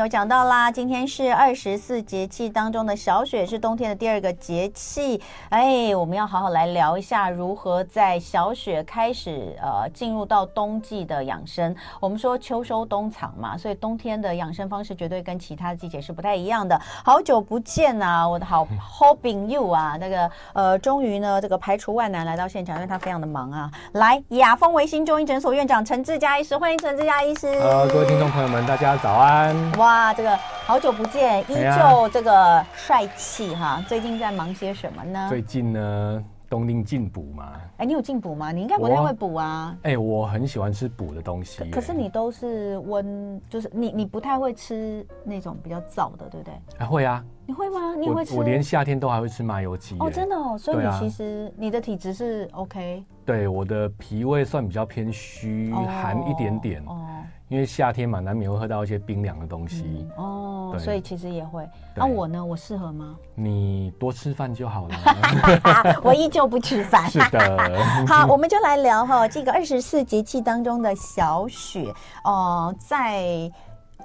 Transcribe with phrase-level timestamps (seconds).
[0.00, 5.20] 有讲到啦，今天是二十四节气当中的小雪，是冬天的第二个节气。
[5.50, 11.76] 哎，我们要好好来聊一下如何在小雪开始呃进入到冬季的养生。
[12.00, 16.80] 我们说秋收冬藏嘛，所以冬天的养生方式绝对跟其他的季节是不太一样的。
[17.04, 18.66] 好久不见啊，我的好
[18.98, 23.70] hoping you 啊，那个呃，终于呢这个排除万难来到现场，因为他非常的忙啊。
[23.92, 27.48] 来，雅风维新中医诊所院长陈志佳医师，欢迎陈志佳医师。
[27.48, 29.50] 呃，各位听众朋友们，大家早安。
[29.76, 30.36] 哇，这个
[30.66, 33.76] 好久不见，依旧这个帅气哈。
[33.78, 35.26] 哎、最近在忙些什么呢？
[35.28, 37.52] 最近呢，冬令进补嘛。
[37.78, 38.52] 哎，你有进补吗？
[38.52, 39.76] 你应该不太会补啊。
[39.82, 41.64] 哎，我很喜欢吃补的东西。
[41.70, 46.54] 可是你都是温，就是你你不太会吃那种比较燥的，对不对？
[46.78, 47.24] 还会啊。
[47.46, 47.94] 你会吗？
[47.96, 48.36] 你会吃？
[48.36, 49.96] 我连夏天都还会吃麻油鸡。
[49.98, 50.56] 哦，真的哦。
[50.56, 53.04] 所以你其实你的体质是 OK。
[53.30, 56.82] 对，我的脾胃算比较偏虚寒一点点。
[56.84, 57.06] 哦。
[57.46, 60.08] 因为夏天嘛，难免会喝到一些冰凉的东西。
[60.16, 60.74] 哦。
[60.76, 61.64] 所以其实也会。
[61.94, 62.44] 那我呢？
[62.44, 63.14] 我适合吗？
[63.36, 64.96] 你多吃饭就好了。
[66.02, 67.08] 我依旧不吃饭。
[67.08, 67.58] 是的。
[68.08, 73.48] 好，我们就来聊哈，这个二十四节气当中的小雪哦，在。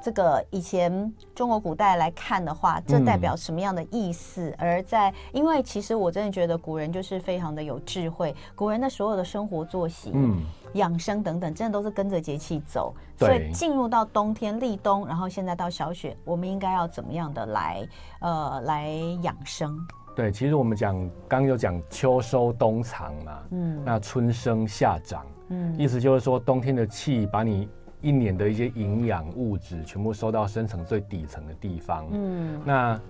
[0.06, 4.52] 这个以前中国古代来看的话，这代表什么样的意思？
[4.52, 10.44] 嗯、而在，因为其实我真的觉得古人就是非常的有智慧，古人的所有的生活作息、嗯、
[10.76, 12.94] 养生等等，真的都是跟着节气走。
[13.18, 17.88] 所以进入到冬天立冬，然后现在到小雪，我们应该要怎么样的来
[18.20, 18.92] 呃来
[19.24, 19.76] 养生？
[20.16, 20.96] 对，其实我们讲
[21.28, 27.68] 刚刚有讲秋收冬藏嘛，嗯，那春生夏长，嗯，意思就是说冬天的气把你。
[28.06, 33.02] 一年的一些营养物质全部收到深层最底层的地方，嗯，那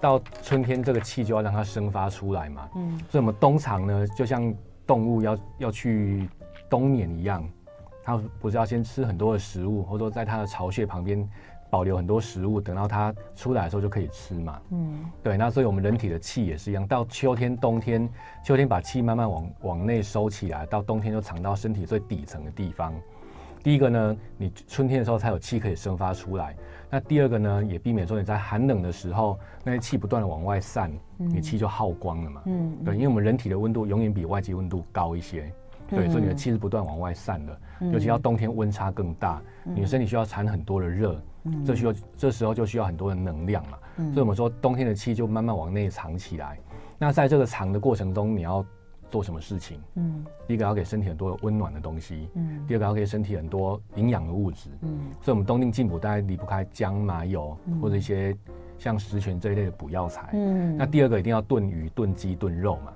[0.00, 4.54] 到春天这个气就要让它生发出来嘛，嗯，所以我们冬藏呢，就像
[4.86, 6.28] 动物要要去
[6.70, 7.44] 冬眠一样，
[8.04, 11.28] 它不是要先吃很多的食物，或者说在它的巢穴旁边
[11.68, 18.08] 保留很多食物，等到它出来的时候就可以吃嘛，嗯，对，那所以我们人体的气也是一样，到秋天、冬天，
[18.44, 22.94] 秋天把气慢慢往往内收起来，到冬天就藏到身体最底层的地方。
[23.64, 26.54] 第一个呢，你春天的时候才有气可以生发出来。
[26.90, 32.42] 那第二个呢，也避免说你在寒冷的时候，那些气不断的往外散，嗯、你气就耗光了嘛。
[32.44, 35.50] 嗯，对，因为我们人体的温度永远比外界温度高一些，
[35.88, 37.60] 嗯、对，所以你的气是不断往外散的。
[37.80, 43.78] 嗯、尤其到冬天温差更大，嗯、你的身体需要产很多的热，嗯、这需要这时候就需要很多的能量嘛。
[43.96, 46.58] 嗯、所以我们说冬天的气就慢慢往内藏起来。
[46.98, 48.62] 那在这个藏的过程中，你要。
[49.14, 49.78] 做什么事情？
[49.94, 58.36] 嗯，第一个要给身体很多温暖的东西，嗯，第二个要给身体很多营养的物质，嗯，所以我们冬令进补大概离不开姜、麻油、嗯、或者一些
[58.76, 62.92] 像石泉这一类的补药材，嗯，那第二个一定要炖鱼、炖鸡、炖肉嘛，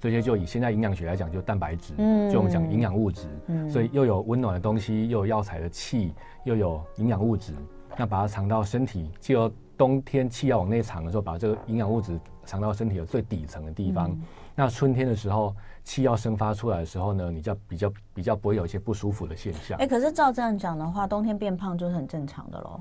[0.00, 6.14] 这些就以现在营养学来讲，就蛋白质，嗯，就我们讲营养物质，嗯，所以又有温暖的东西，又有药材的气，
[6.44, 7.52] 又有营养物质，
[7.94, 14.10] 那把它藏到身体，就冬天气要往内藏的时候，把这个营养物质藏到身体的最底层的地方。
[14.10, 14.22] 嗯
[14.58, 15.54] 那春天的时候，
[15.84, 19.78] 气要生发出来的时候呢，你就比较比较不会有一些不舒服的现象。
[19.78, 22.80] 哎、欸，可是照这样讲的话，冬天变胖就是很正常的喽。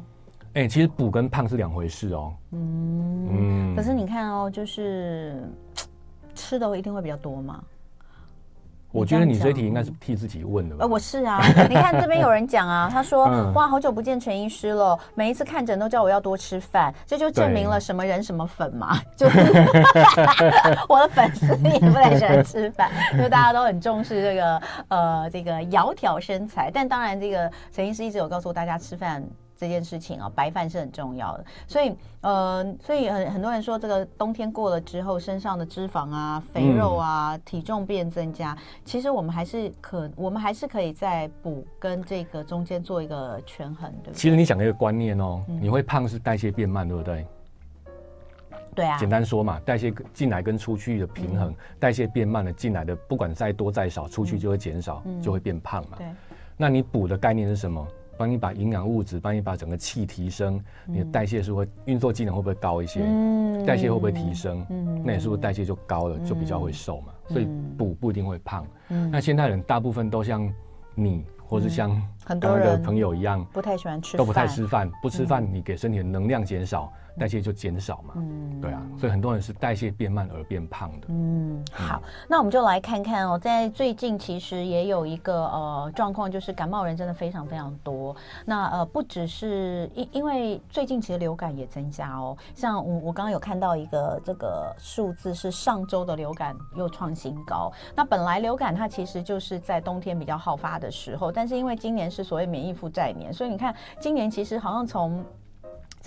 [0.55, 2.33] 哎、欸，其实补跟胖是两回事哦。
[2.49, 3.75] 嗯嗯。
[3.75, 5.47] 可是你看哦，就是
[6.33, 7.63] 吃的一定会比较多嘛。
[8.91, 10.83] 我觉得你这题应该是替自己问的吧？
[10.83, 11.39] 呃，我是啊。
[11.69, 18.99] 你看这边有人讲啊，他说：“嗯、哇，好久不见陈医师了，每一次看诊都叫我要多吃饭，这就证明了什么人什么粉嘛。
[19.15, 19.39] ”就是
[20.89, 26.71] 我的粉丝也不太喜欢吃饭，因为大家都很重视这个呃这个窈窕身材。
[26.73, 29.23] 但当然，这个陈医师一直有告诉大家吃饭。
[29.57, 31.91] 这件事情啊，白饭是很重要的，所以
[32.21, 44.13] 呃，所以很很多人说，这个冬天过了之后，身上的脂肪啊、肥肉啊、嗯、体重变增加，其实我们还是可，我们还是可以在补跟这个中间做一个权衡，对不对？
[44.13, 47.25] 其实你讲一个观念哦，嗯、你会胖是代谢变慢，对不对？
[48.75, 48.97] 对啊。
[48.99, 55.97] 简单说嘛，代谢进来跟出去的平衡，嗯、代谢变慢了，进来的不管再多再少，出去就会减少，嗯、就会变胖嘛。
[55.97, 56.07] 对。
[56.59, 57.87] 那你补的概念是什么？
[58.17, 63.01] 帮你把营养物质，帮你把整个气提升，你的代谢是会运作机能会不会高一些？
[63.03, 64.65] 嗯、代谢会不会提升？
[64.69, 67.13] 嗯、那你是不是代谢就高了，嗯、就比较会瘦嘛？
[67.27, 67.47] 所以
[67.77, 68.65] 补不一定会胖。
[68.89, 70.51] 嗯、那现代人大部分都像
[70.95, 76.91] 你，或是像很多的朋友一样，不太喜欢吃，都不太吃饭，不吃饭你给身体的能量减少。
[77.19, 81.07] 代谢就减少嘛，嗯，对啊，所以很多人是代谢变慢而变胖的。
[81.09, 88.15] 嗯，好，那我们就来看看哦，在最近其实也有一个呃状况，就是感冒人真的非常非常多。
[88.45, 97.71] 那呃不只是因因为最近其实流感也增加哦，像我我刚刚有看到一个这个数字是上周的流感又创新高。
[97.95, 105.23] 那本来流感它其实就是在冬天比较好发的时候，但是因为今年是所谓免疫负债年，所以你看今年其实好像从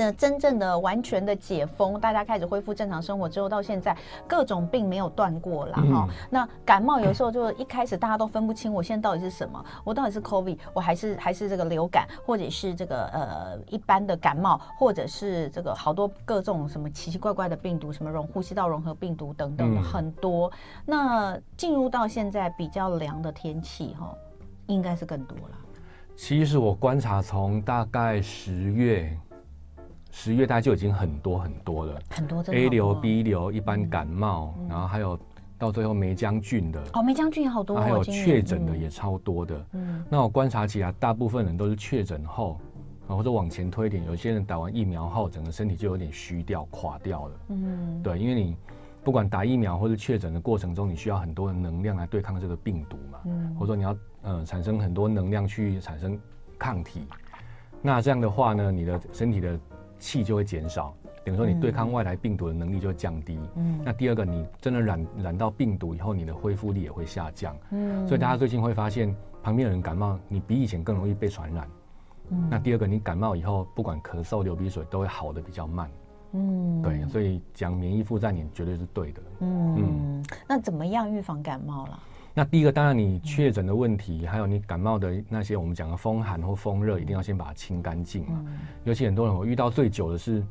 [0.00, 3.94] 这真正的完全的解封，大家开始恢复正常生活之后，到现在
[4.26, 6.08] 各种病没有断过了哈、嗯哦。
[6.31, 9.62] 那感冒有时候就一开始大家都分不清，我现在到底是什么？
[9.85, 20.49] 我到底是 COVID，我还是还是这个流感，或者是这个呃一般的感冒，或者是这个好多各种什么奇奇怪怪的病毒，什么融呼吸道融合病毒等等的很多。
[20.49, 20.52] 嗯、
[20.87, 24.17] 那进入到现在比较凉的天气哈、哦，
[24.67, 25.55] 应该是更多了。
[26.17, 29.14] 其实我观察从大概十月。
[30.11, 35.19] 十月大概就已经很多很多了，很多 A 流、B 流、一般感冒，然后还有
[35.59, 36.83] 到最后霉浆菌的。
[36.95, 39.67] 哦，霉浆菌也好多，还有确诊的也超多的。
[39.73, 42.61] 嗯，那我观察起来，大部分人都是确诊后，
[43.07, 47.35] 或者往前推一点，有些人打完疫苗后，整个身体就有点虚掉、垮掉了。
[47.49, 48.57] 嗯，对，因为你
[49.05, 56.19] 不管打疫苗或者确诊的过程中，你需要很多的能量来对抗这个病毒嘛，嗯，或者说你要呃产生很多能量去产生
[56.59, 57.03] 抗体，
[57.81, 59.59] 那这样的话呢，你的身体的
[60.00, 60.93] 气就会减少，
[61.25, 63.38] 等于说你对抗外来病毒的能力就会降低。
[63.55, 67.55] 嗯，那第二个，你真的染染到病毒以后，你的恢复力也会下降。
[67.70, 71.69] 嗯，所以大家最近会发现，旁边的人感冒，你比以前更容易被传染。
[72.31, 75.88] 嗯，那第二个，你感冒以后，不管咳嗽、流鼻水，都会好的比较慢。
[76.32, 79.23] 嗯，对，所以讲免疫负债，你绝对是对的。
[79.41, 82.00] 嗯嗯，那怎么样预防感冒了？
[82.40, 88.42] 那第一个，当然你确诊的问题，还有你感冒的那些，我们讲的风寒或风热，一定要先把它清干净嘛。
[88.84, 90.42] 尤其很多人，我遇到最久的是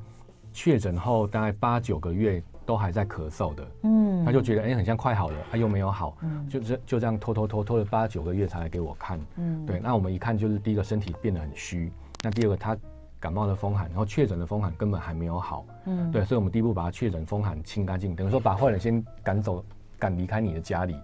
[0.53, 6.15] 确诊后大概八九个月都还在咳嗽的，嗯，他就觉得哎，很像快好了，他又没有好，
[6.47, 11.91] 就这就这样拖拖拖拖了八九个月才来给我看，嗯，对，那我们一看就是第一个身体变得很虚，
[12.21, 12.77] 那第二个他
[13.19, 19.65] 感冒的风寒，然后确诊的风寒根本还没有好，嗯，对，所以我们第一步把它确诊风寒清干净，等于说把坏人先赶走，
[19.97, 20.95] 赶离开你的家里。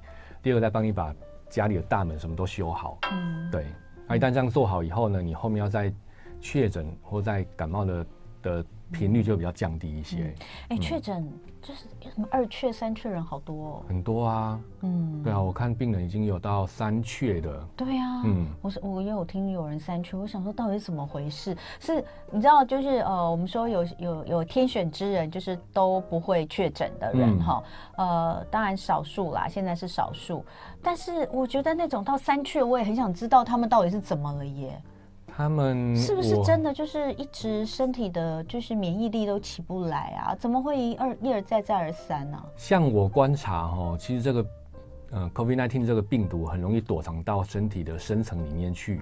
[0.45, 1.11] 第二个再帮你把
[1.49, 3.65] 家里的大门什么都修好，嗯，对。
[4.07, 5.91] 那一旦这样做好以后呢，你后面要再
[6.39, 8.05] 确诊或在感冒的
[8.45, 10.33] 的频率就比较降低一些。
[10.69, 14.59] 哎、嗯，确诊、嗯、就是什么二确、三确人好多哦，很多啊。
[14.81, 17.67] 嗯，对啊，我看病人已经有到三确的。
[17.75, 21.57] 对啊，嗯，我是我也有听有人三确，我想说到底是怎么回事？
[21.79, 27.63] 是，你知道，就是呃，我们说有有有天选之人，就是都不会确诊的人哈、
[27.97, 28.07] 嗯。
[28.07, 30.45] 呃，当然少数啦，现在是少数。
[30.83, 34.79] 但是我觉得那种到三确，我也很想知道他们到底是怎么了耶。
[35.37, 40.33] 他们是不是真的就是一直身体的，就是免疫力都起不来啊？
[40.35, 42.41] 怎么会一而一而再再而三呢？
[42.55, 44.45] 像我观察哦，其实这个，
[45.11, 49.01] 呃，COVID-19 这个病毒很容易躲藏到身体的深层里面去。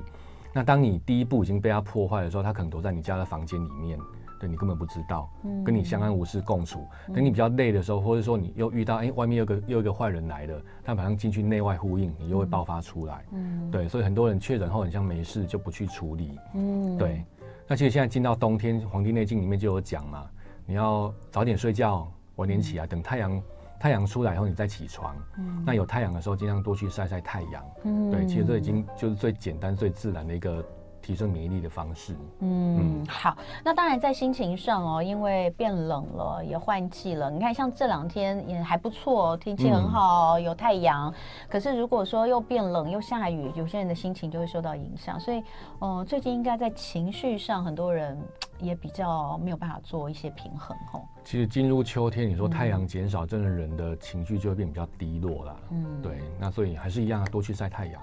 [0.52, 4.00] 那当你第一步已经被它破坏的时候，它可能躲在你家的房间里面。
[4.44, 5.30] 对，你根本不知道，
[5.64, 6.86] 跟你相安无事共处。
[7.08, 13.24] 嗯、等你比较累的时候，或者说你又遇到哎，外面有个又一个坏人来了，他马上进去内外呼应，你又会爆发出来。
[13.32, 16.38] 嗯，对，所以很多人确诊后很像没事就不去处理。
[16.56, 17.24] 嗯，对。
[17.66, 20.30] 那其实现在进到冬天，《黄帝内经》里面就有讲嘛，
[20.66, 22.06] 你要早点睡觉，
[22.36, 23.42] 晚点起来，等太阳
[23.80, 25.16] 太阳出来以后你再起床。
[25.38, 27.66] 嗯，那有太阳的时候尽量多去晒晒太阳。
[27.86, 30.66] 嗯，对，其实这已经就是最简单最自然的一个。
[31.04, 32.16] 提升免疫力的方式。
[32.40, 33.38] 嗯，嗯，好。
[33.64, 37.30] 那当然，在心情上哦，因为变冷了，也换季了。
[37.30, 41.14] 你看，像这两天也还不错，天气很好，嗯，有太阳。
[41.50, 45.20] 可是如果说又变冷又下雨，有些人的心情就会受到影响。
[45.20, 45.44] 所以，
[45.82, 48.18] 嗯，最近应该在情绪上，很多人
[48.60, 51.02] 也比较没有办法做一些平衡哦。
[51.26, 55.56] 其实进入秋天，你说太阳减少，真的人的情绪就会变比较低落啦。
[55.72, 56.18] 嗯，对。
[56.40, 58.02] 那所以还是一样，多去晒太阳。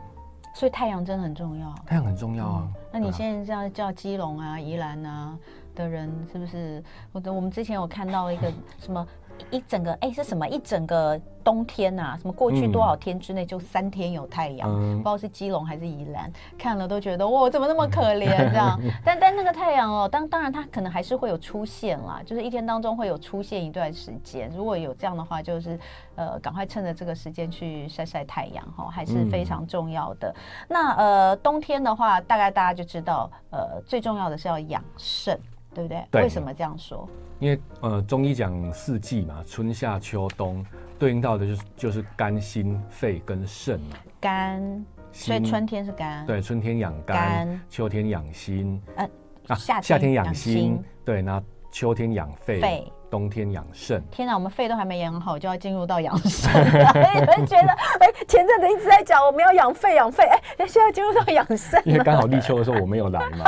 [0.60, 2.68] 所以太阳真的很重要，太阳很重要啊。
[2.68, 5.34] 嗯、那你现在这样叫基隆啊、宜兰啊
[5.74, 6.84] 的人，是不是？
[7.12, 9.06] 我的我们之前有看到一个什么？
[9.50, 10.46] 一整个哎、欸、是什么？
[10.48, 12.18] 一整个冬天呐、啊？
[12.20, 14.68] 什么过去多少天之内就三天有太阳？
[14.70, 18.80] 嗯、不知道是基隆还是宜兰，看了都觉得哇，怎么那么可怜这样？
[19.04, 24.50] 但但那个太阳哦，当当然它可能还是会有出现啦，就是一天当中会有出现一段时间。
[24.54, 25.78] 如果有这样的话，就是
[26.16, 30.28] 呃赶快趁着这个时间去晒晒太阳哈，还是非常重要的。
[30.28, 30.34] 嗯、
[30.68, 35.38] 那呃冬天的话，大概大家就知道呃最重要的是要养肾。
[35.72, 36.04] 对不对？
[36.10, 37.08] 对，为什么这样说？
[37.40, 40.64] 因为呃，中医讲四季嘛，春夏秋冬，
[40.98, 43.96] 对应到的就是就是肝、心、肺跟肾嘛。
[44.20, 46.24] 肝，所以春天是肝。
[46.26, 48.80] 对，春天养肝，肝秋天养心。
[48.96, 49.08] 呃，
[49.56, 50.52] 夏啊，夏天养心。
[50.52, 51.42] 心对，那
[51.72, 52.60] 秋天养肺。
[52.60, 56.92] 肺冬天养肾，天哪，我们肺都还没养好，就要进入到养肾了。
[57.18, 61.82] 有 人觉得，哎，前阵子一直在讲我们要养肺，养肺，哎，现在进入到养肾。
[61.84, 63.44] 因为刚好立秋的时候我没有来嘛。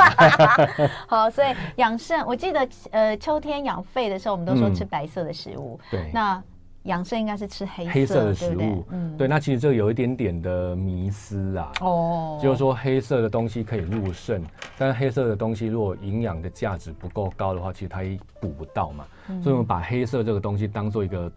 [1.07, 5.79] 好，所以养肾，我记得，呃，秋天养肺的时候，我们都说吃白色的食物。
[5.89, 6.09] 对。
[6.13, 6.41] 那
[6.83, 9.25] 养生应该是吃黑色黑色的食物，对对嗯，对。
[9.25, 14.43] 那其实这个有一点点的迷思啊，哦，就是说黑色的东西可以入肾，
[14.77, 19.05] 但是黑色的东西如果营养的价值不够高的话，其实它也补不到嘛。
[19.29, 21.31] 嗯、所以我们把黑色这个东西当做一个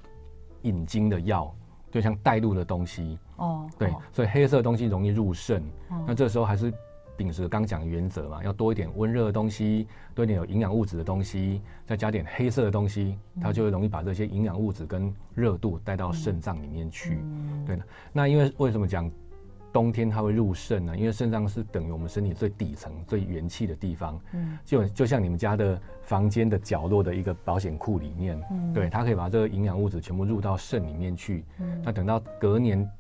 [0.63, 1.53] 引经的药，
[1.91, 6.73] 就像带路的东西，哦，对，哦、所以黑色的东西容易入肾，哦、那这时候还是。
[7.19, 17.21] 秉持刚讲的原则嘛，要多一点温热的东西，多一点有营养物质的东西，再加点黑色的东西，它就会容易把这些营养物质跟热度带到肾脏里面去。
[17.23, 19.11] 嗯、对的，那因为为什么讲
[19.77, 20.97] 冬天它会入肾呢？
[20.97, 24.19] 因为肾脏是等于我们身体最底层、最元气的地方。
[24.33, 31.45] 嗯，就就像你们家的房间的角落的一个保险库里面，嗯，对，它可以把这个营养物质全部入到肾里面去。
[31.59, 32.91] 嗯，那等到隔年。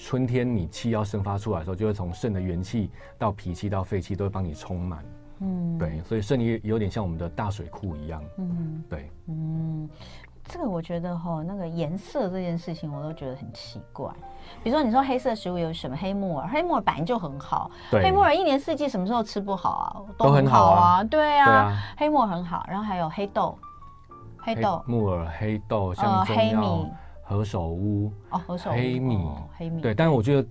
[0.00, 2.88] 春天你气要生发出来的时候，就会从肾的元气
[3.18, 5.04] 到脾气到肺气都会帮你充满。
[5.40, 8.22] 嗯，对，所以肾也有点像我们的大水库一样。
[8.36, 9.10] 嗯，对。
[9.26, 9.88] 嗯，
[10.48, 14.10] 这个我觉得哈，那个颜色这件事情我都觉得很奇怪。
[14.62, 15.94] 比如说你说黑色食物有什么？
[15.96, 17.70] 黑木耳，黑木耳本来就很好。
[17.90, 18.02] 对。
[18.02, 19.92] 黑木耳一年四季什么时候吃不好啊？
[20.16, 21.04] 都很好啊。
[21.04, 21.76] 对啊。
[21.98, 23.58] 黑木耳很好，然后还有黑豆，
[24.38, 26.90] 黑豆、木耳、黑豆，像黑米。
[27.22, 30.48] 何首乌哦，何首乌黑米，哦、黑米对，但是我觉得。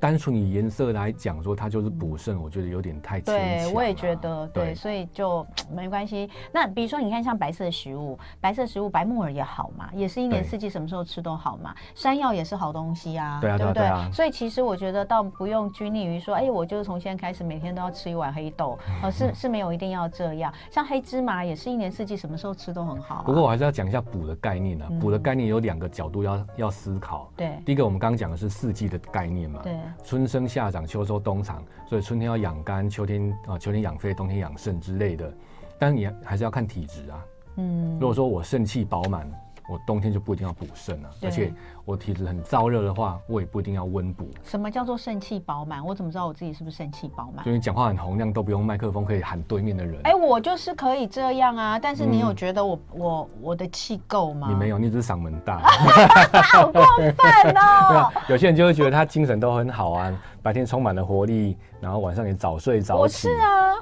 [0.00, 3.34] 单纯以颜色来讲，说它就是补肾，我觉得有点太牵强。
[3.34, 6.28] 对，我也觉得，对，所以就没关系。
[6.50, 11.74] 那比如说，你看像白色的食物，白色食物白木耳也好嘛，也是一年四季什么时候吃都好嘛。
[11.94, 14.12] 山药也是好东西啊，对不对？
[14.12, 20.52] 所以其实我觉得倒不用拘泥于说，哎，我就是从现在开始每天都要吃一碗黑豆， 呃，是是没有一定要这样。
[20.70, 23.22] 像黑芝麻也是一年四季什么时候吃都很好。
[23.26, 27.30] 不过我还是要讲一下补的概念啊，补的概念有两个角度要要思考。
[27.36, 29.60] 对，第一个我们刚刚讲的是四季的概念嘛。
[29.62, 29.78] 对。
[30.02, 35.32] 春生夏长秋收冬藏，所以春天要养肝，秋天啊秋天养肺，冬天养肾之类的。
[35.78, 37.24] 但你还是要看体质啊。
[37.56, 39.30] 嗯，如果说我肾气饱满，
[39.68, 41.10] 我冬天就不一定要补肾了。
[41.22, 41.52] 而且
[41.90, 44.28] 我体质很燥热的话，我也不一定要温补。
[44.44, 45.84] 什么叫做肾气饱满？
[45.84, 47.44] 我怎么知道我自己是不是肾气饱满？
[47.44, 49.96] 就你讲话很洪亮，都不用麦克风，可以喊对面的人。
[50.04, 51.80] 哎、欸，我就是可以这样啊。
[51.80, 54.46] 但是你有觉得我、嗯、我我的气够吗？
[54.48, 55.58] 你没有，你只是嗓门大。
[56.52, 58.08] 好过分哦！
[58.30, 63.26] 有些人就会觉得他精神都很好啊，白天充满了活力，然后晚上也早睡早起。
[63.26, 63.74] 我是啊，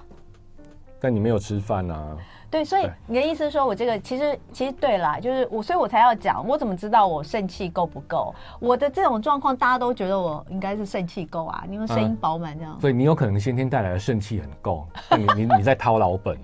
[0.99, 2.17] 但你没有吃饭啊。
[2.50, 8.35] 对，所以你的意思是说我这个其实其实对啦，就是我，所以我才要讲，我怎么知道我肾气够不够？
[8.59, 12.81] 我的这种状况，大家都觉得我应该是肾气够啊，因为声音饱满这样。
[12.81, 14.87] 所以你有可能先天带来的肾气很够，
[15.17, 16.38] 你你你在掏老本。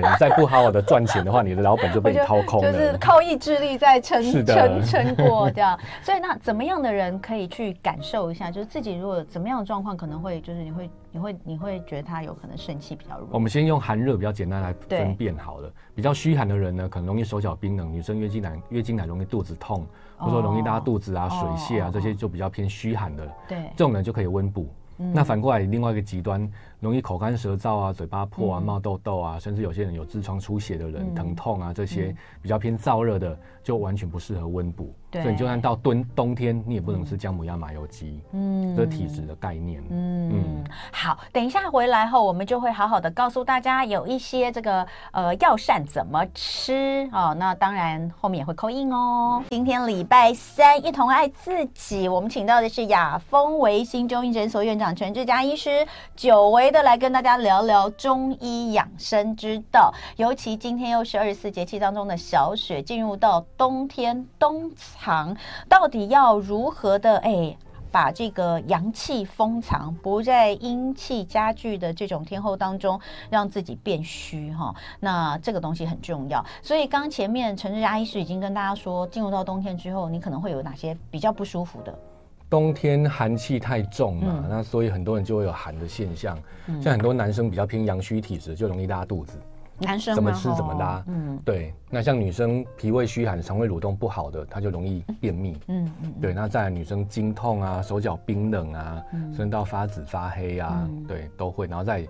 [0.00, 2.72] 对，你再不好好的赚钱的话，你的老本就被你掏空了。
[2.72, 5.78] 就是靠意志力在撑撑撑过这样。
[6.02, 8.50] 所以那怎么样的人可以去感受一下？
[8.50, 13.28] 就是自己如果怎么样的状况，可能会就是你会你会你会觉得他有可能肾气比较弱。
[13.32, 15.72] 我们先用寒热比较简单来分辨好了。
[15.94, 19.86] 比较虚寒的人呢，可能容易手脚冰冷；女生月经来月经来容易肚子痛，
[20.18, 21.48] 或者说容易拉肚子啊、水
[21.78, 23.26] 泻啊，这些就比较偏虚寒的。
[23.48, 24.68] 对，这种人就可以温补。
[24.98, 34.94] 嗯、那反过来，另外一个极端，容易口干舌燥啊、嘴巴破啊、冒痘痘啊，嗯、甚至有些人有痔疮出血的人、嗯、疼痛啊，这些比较偏燥热的，就完全不适合温补。
[35.08, 38.20] 对所以你就算到冬冬天，你也不能吃姜母鸭麻油鸡。
[38.32, 39.82] 嗯，这体质的概念。
[39.88, 47.34] 嗯，嗯好，等一下回来后，我们就会好好的告诉大家有一些这个呃药膳怎么吃哦。
[47.38, 49.42] 那当然后面也会 call in 哦。
[49.48, 59.92] 今天礼拜三，一同爱自己，我们请到的是雅风维新中医诊所院长陈志佳医师，久违的来跟大家聊聊中医养生之道。
[60.16, 65.36] 尤其今天又是二十四节气当中的小雪，进入到冬天冬藏，
[65.68, 67.56] 到底要如何的哎，
[67.90, 74.74] 把这个阳气封藏，不在阴气加剧的这种天候当中，让自己变虚哈？
[75.00, 76.44] 那这个东西很重要。
[76.62, 81.98] 所以刚前面陈志佳医师已经跟大家说，进入到冬天之后，你可能会有哪些比较不舒服的？
[82.48, 86.38] 冬天寒气太重嘛，嗯、那所以很多人就会有寒的现象，
[86.68, 89.38] 嗯、像很多男生比较偏阳虚体质，就容易拉肚子。
[89.78, 91.74] 男生怎么吃怎么拉，嗯，对。
[91.90, 96.32] 那像女生脾胃虚寒、肠胃蠕动不好的，她就容易便秘，嗯嗯，对。
[96.32, 99.02] 那再来女生经痛啊、手脚冰冷啊、
[99.34, 101.66] 甚至到发紫发黑啊，嗯、对，都会。
[101.66, 102.06] 然后在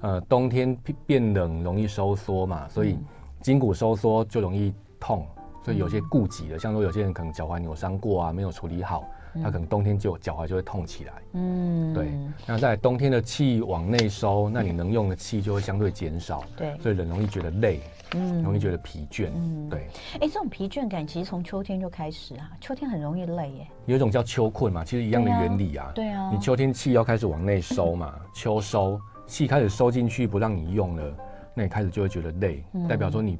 [0.00, 2.98] 呃冬天变冷容易收缩嘛，所以
[3.42, 5.26] 筋骨收缩就容易痛，
[5.62, 9.04] 所以有些顾忌的，像说有些人可能脚踝扭伤过啊，没有处理好。
[9.42, 12.10] 他可能冬天就脚踝就会痛起来，嗯，对。
[12.46, 16.76] 那在冬天的气往内收，那你能用的气就会相对减少，对。
[16.78, 17.80] 所以人容易觉得累，
[18.14, 19.86] 嗯，容易觉得疲倦，嗯，对。
[20.14, 23.66] 哎，这种疲倦感其实从秋天就开始啊，秋天很容易累耶。
[23.86, 26.30] 有一种叫秋困嘛，其实一样的原理啊，对啊。
[26.32, 31.14] 你秋天气要开始往内收嘛，秋收气开始收进去不让你用了，
[31.54, 33.38] 那你开始就会觉得累，代表说你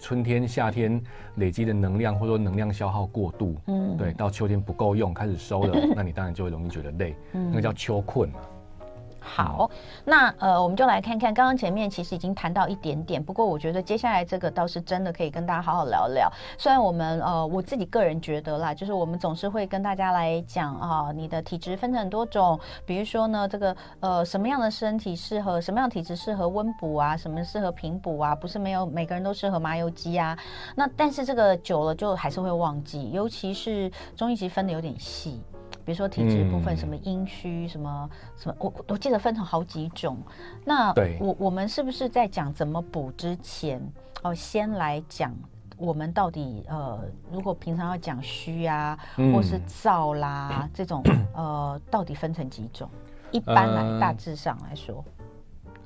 [0.00, 1.00] 春天、夏天
[1.36, 8.40] 累积的能量，或者说能量消耗过度，嗯，对，到秋天不够用，开始收了， 那你当然就会容易觉得累，嗯、那个叫秋困嘛。
[9.20, 9.70] 好，
[10.04, 16.30] 那呃，我们就来看看，刚刚前面其实已经谈到一点点，不过我觉得接下来这个倒是真的可以跟大家好好聊聊。
[16.56, 30.36] 虽然我们呃，我自己个人觉得啦，就是我们总是会跟大家来讲啊，你的体质分成很多种，比如说呢，这个呃，什么样的身体适合什么样的体质适合温补啊，什么适合平补啊，不是没有每个人都适合麻油鸡啊。
[30.74, 35.40] 那但是这个久了就还是会忘记，尤其是中医其实分的有点细。
[35.84, 40.18] 比如说体质部分，什么阴虚，什么什么，我我记得分成好几种。
[40.64, 43.80] 那我我们是不是在讲怎么补之前，
[44.22, 45.34] 哦，先来讲
[45.76, 46.98] 我们到底呃，
[47.32, 51.02] 如果平常要讲虚啊，或是燥啦 这种
[51.34, 52.88] 呃，到底分成几种？
[53.30, 55.04] 一般来大致上来说，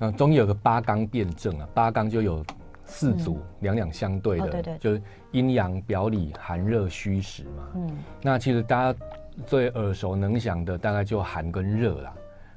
[0.00, 2.44] 嗯，中医有个八纲辩证啊，八纲就有
[2.84, 7.68] 四组，两两相对的，对对，就是阴阳表里寒热虚实嘛。
[7.76, 8.98] 嗯，那其实大家。
[9.46, 12.12] 最耳熟能详的大概就寒跟热啦，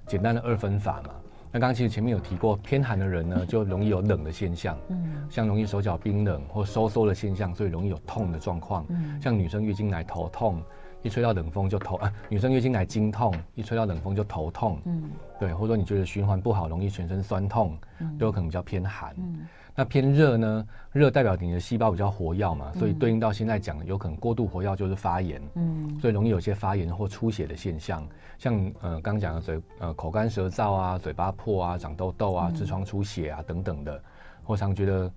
[0.06, 1.10] 简单的二分法嘛。
[1.50, 8.86] 那刚刚其实前面有提过，偏寒的人呢 就容易有冷的现象，嗯，像容易手脚冰冷或收缩的现象，所以容易有痛的状况。
[8.90, 10.62] 嗯，像女生月经来头痛，
[11.02, 14.80] 一吹到冷风就头啊，女生月经来经痛，一吹到冷风就头痛。
[14.86, 17.78] 嗯，对，或者说你觉得循环不好，容易全身酸痛，
[18.20, 19.16] 都有可能比较偏寒。
[19.18, 19.40] 嗯。
[19.78, 20.68] 那偏热呢？
[20.92, 28.04] 热代表你的细胞比较活跃嘛，所以对应到现在讲，有可能过度活跃就是发炎，嗯，所以容易有些发炎或出血的现象，
[28.40, 34.02] 像呃刚讲的嘴呃口干舌燥啊，嘴巴破啊，长痘痘啊，痔疮出血啊等等的，
[34.44, 35.12] 或常觉得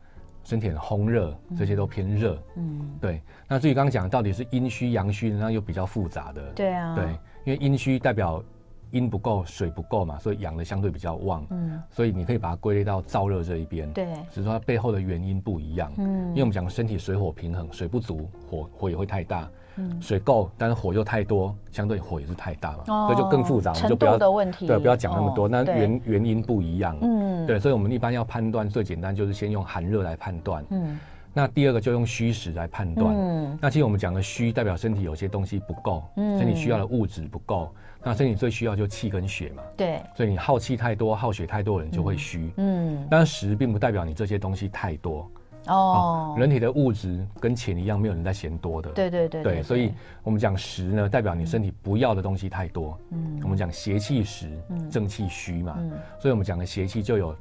[0.44, 3.22] 身体很烘热，这些都偏热，嗯，对。
[3.48, 7.06] 那至于刚刚讲到底是阴虚阳虚，那又比较复杂的，对啊，对，
[7.46, 8.44] 因为阴虚代表。
[8.92, 11.46] 阴不够，水不够嘛，所以阳的相对比较旺。
[11.50, 13.92] 嗯，所以你可以把它归类到燥热这一边。
[13.92, 15.92] 对，只是说它背后的原因不一样。
[15.98, 19.48] 嗯，因为我们讲身体水火平衡，水不足，火火也会太大。
[19.76, 22.84] 嗯，水够，但是火又太多，相对火也是太大嘛。
[22.88, 23.72] 哦，所以就更复杂。
[23.72, 24.66] 就不要的问题。
[24.66, 25.48] 对，不要讲那么多。
[25.48, 26.98] 那原原因不一样。
[27.00, 30.64] 嗯，对，所以我们一般要判断最简单就是先用寒热来判断。
[30.70, 30.98] 嗯。
[31.32, 33.14] 那第二个就用虚实来判断。
[33.16, 37.72] 嗯，那其实我们讲的虚，代表身体有些东西不够，嗯，身体需要的物质不够。
[38.02, 39.62] 那身体最需要就气跟血嘛。
[39.76, 40.00] 对。
[40.16, 42.52] 所以你耗气太多、耗血太多的人就会虚。
[42.56, 43.06] 嗯。
[43.10, 45.30] 但是实并不代表你这些东西太多。
[45.66, 46.34] 哦。
[46.38, 48.90] 人体的物质跟钱一样，没有人在嫌多的。
[48.90, 49.42] 对对对。
[49.42, 52.98] 对，所以我们讲实呢，代表你身体不要的东西太多。
[53.10, 53.40] 嗯。
[53.42, 54.50] 我们讲邪气实，
[54.90, 55.74] 正气虚嘛。
[55.78, 55.90] 嗯。
[56.18, 57.36] 所以我们讲的邪气就有。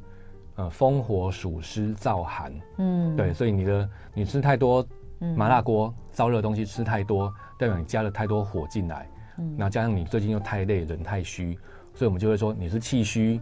[0.56, 4.86] 呃，风火暑湿燥寒，嗯，对，所以你的你吃太多
[5.34, 9.08] 麻辣锅、燥热的东西吃太多，代表你加了太多火进来，
[9.40, 11.58] 嗯，那加上你最近又太累，人太虚，
[11.94, 13.40] 所以我们就会说你是气虚，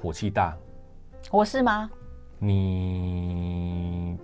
[0.00, 0.54] 火气大。
[1.30, 1.90] 我是吗？
[2.38, 4.18] 你。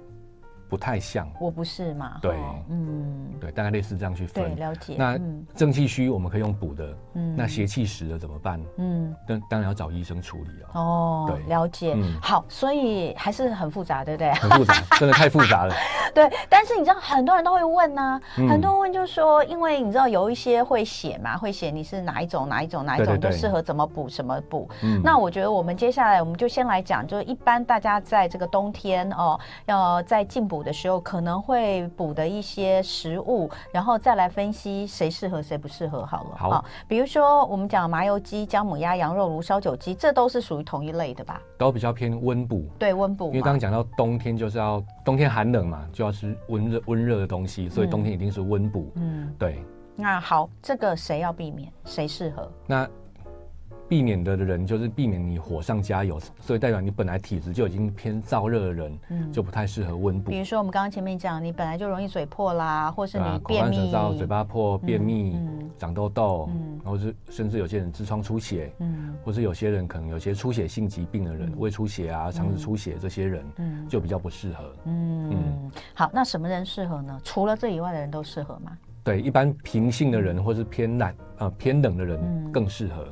[0.69, 2.19] 不太像，我不是嘛？
[2.21, 2.37] 对，
[2.69, 4.55] 嗯，对，大概类似这样去分。
[4.55, 4.97] 对，了解。
[4.99, 5.19] 那
[5.55, 8.61] 正气虚我们可以用补的，嗯，那邪气实的怎么办？
[8.79, 10.69] 嗯，当当然要找医生处理了。
[10.75, 11.97] 哦，对，了解。
[12.21, 14.33] 好，所以还是很复杂，对不对？
[14.35, 15.75] 很复杂，真的太复杂了。
[16.13, 24.69] 对，但是你知道很多人都会问呢，很多人问就是说，因为你知道有一些会写嘛，会写你是哪一种哪一种哪一种都适合怎么补什么补。
[25.05, 30.56] 那我觉得我们接下来我们就先来讲，就是一般大家在这个冬天哦，要在进补。
[30.57, 36.31] 补的时候可能会补的一些食物，然后再来分析谁适合谁不适合好了。
[36.35, 41.39] 好，哦，比如说我们讲麻油鸡、姜母鸭、羊肉炉、烧酒鸡，这都是属于同一类的吧？
[41.59, 42.65] 都比较偏温补。
[42.79, 43.27] 对，温补。
[43.27, 48.91] 因为刚刚讲到冬天就是要冬天寒冷嘛，就要吃温热温热的东西，所以冬天一定是温补。
[48.95, 49.63] 嗯，对。
[49.95, 51.71] 那好，这个谁要避免？
[51.85, 52.51] 谁适合？
[52.67, 52.89] 那。
[53.89, 60.31] 避免的人就是避免你火上加油，所以代表你本来体质就已经偏燥热的人，嗯，就不太适合温补。
[60.31, 65.39] 比如说我们刚刚前面讲，你本来就容易嘴破啦，或是你便秘、嘴巴破、便秘、
[65.79, 74.73] 长痘痘，嗯，然后是甚至有些人痔疮出血，嗯，或是有些人可能有些出血性疾病的人，胃出血啊、肠子出血这些人，嗯，就比较不适合。
[74.85, 75.31] 嗯。
[75.31, 77.21] 嗯，好，那什么人适合呢？
[77.23, 78.77] 除了这以外的人都适合吗？
[79.05, 83.07] 对，一般平性的人或是偏冷呃偏冷的人更适合。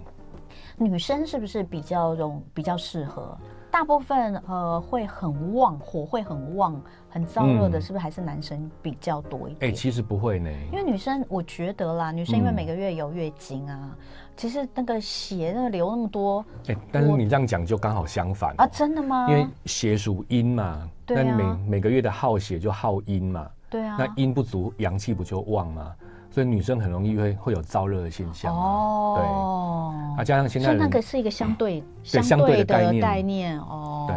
[0.76, 3.36] 女生是不是比较容比较适合？
[3.70, 9.68] 大部分呃会很旺，火会很旺，很燥热的，是不是还是男生比较多一点？
[9.68, 13.96] 哎、嗯欸，其实不会呢，因为女生我觉得啦，女生因为每个月有月经啊，嗯、
[14.36, 19.26] 其实那个血那个流那么多，哎、欸，但是你这样讲就刚好相反、喔、啊，真的吗？
[19.28, 25.92] 因为血属阴嘛，那你每每个月的耗血就耗阴嘛，对啊，那阴不足，阳气不就旺吗？
[26.34, 34.16] 所以女生很容易会会有燥热的现象哦，对，啊，加上现在，那个是一个相对、嗯、相对的概念，概念哦，对，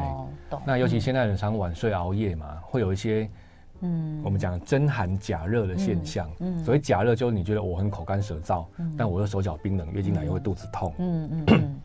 [0.50, 0.60] 懂。
[0.66, 3.30] 那尤其现在人常晚睡熬夜嘛，会有一些。
[3.82, 11.76] 嗯，我们讲真寒假热的现象，嗯，所以假热就是你觉得我很口干舌燥，嗯，但我又手脚冰冷，月经来又会肚子痛，嗯嗯嗯，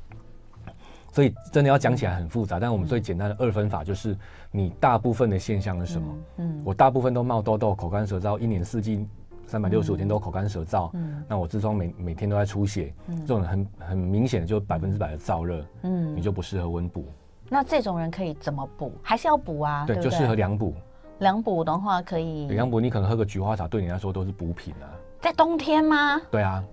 [1.12, 4.16] 所以真的要讲起来很复杂，但我们最简单的二分法就是
[4.50, 6.14] 你大部分的现象是什么？
[6.38, 9.06] 嗯，我大部分都冒痘痘、口干舌燥，一年四季
[9.52, 17.04] 三百六十五天都口干舌燥，嗯，那我痔疮每每天都在出血，嗯，这种很很明显的就百分之百的燥热，嗯，你就不适合温补。
[17.50, 18.90] 那这种人可以怎么补？
[19.02, 19.84] 还是要补啊？
[19.86, 20.72] 对，就适合凉补。
[21.18, 24.88] 凉补的话可以，凉补你可能喝个菊花茶，对你来说都是补品啊。
[25.20, 26.18] 在冬天吗？
[26.30, 26.64] 对啊。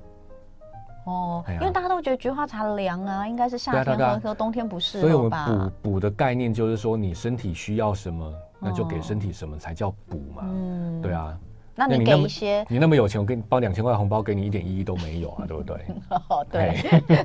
[1.05, 5.43] 哦，因为大家都觉得菊花茶凉啊，应该是夏天喝，喝冬天不适合吧？
[5.43, 10.43] 所以我们补补的概念就是说，你身体需要什么，那就给身体什么才叫补嘛。
[10.45, 11.37] 嗯，对啊。
[11.79, 15.77] 那你给一些，你那么有钱，我给你包两千块红包，给你一点意义都没有啊，对不对？
[16.27, 16.75] 哦，对，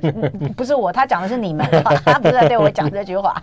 [0.55, 1.67] 不是我，他讲的是你们，
[2.05, 3.35] 他不是在对我讲这句话。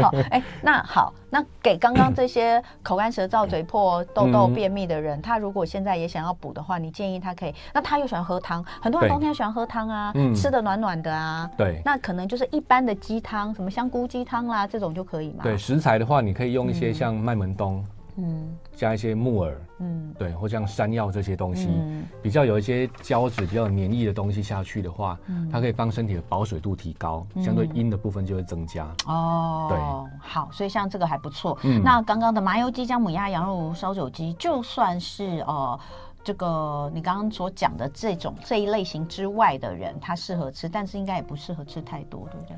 [0.00, 15.42] 好， 哎，那好，那给刚刚这些口干舌燥、嘴破、痘痘、便秘的人，他如果现在也想要补的话，你建议他可以，那他又喜欢喝汤，很多人冬天喜欢喝汤啊，吃的暖暖的啊，对，那可能就是一般的鸡汤，什么香菇鸡汤啦，这种就可以嘛。
[15.42, 17.84] 对，食材的话，你可以用一些像麦门冬。
[18.16, 28.86] 嗯，加一些木耳，嗯，对，或像山药这些东西，嗯、比较有一些胶质、比较黏液的东西下去的话，嗯、它可以帮身体的保水度提高，嗯、相对阴的部分就会增加。
[29.06, 29.78] 哦，对，
[30.20, 31.58] 好，所以像这个还不错。
[31.62, 35.80] 嗯，那刚刚的麻油鸡、姜母鸭、羊肉烧酒鸡，就算是哦、呃，
[36.22, 42.56] 这个你刚刚所讲的这种这一类型之外的人，他适合吃，但是应该也不适合吃太多，对不对？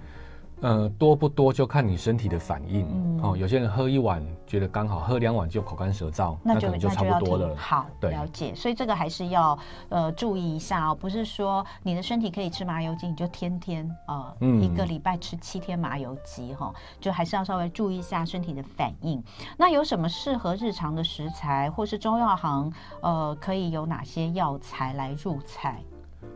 [0.63, 3.37] 呃，多不多就看你身体的反应、嗯、哦。
[3.37, 7.55] 有些人喝一碗觉得刚好，喝两碗就口干舌燥，那，就那可能就差不多了。
[7.57, 8.55] 好，对了解。
[8.55, 19.23] 所以这个还是要呃注意一下哦，不是说你的身体可以吃麻油鸡，你就天天呃、嗯、一个礼拜吃七天麻油鸡哈、哦，就还是要稍微注意一下身体的反应。
[19.59, 25.83] 那有什么适合日常的食材，或是中药行呃可以有哪些药材来入菜？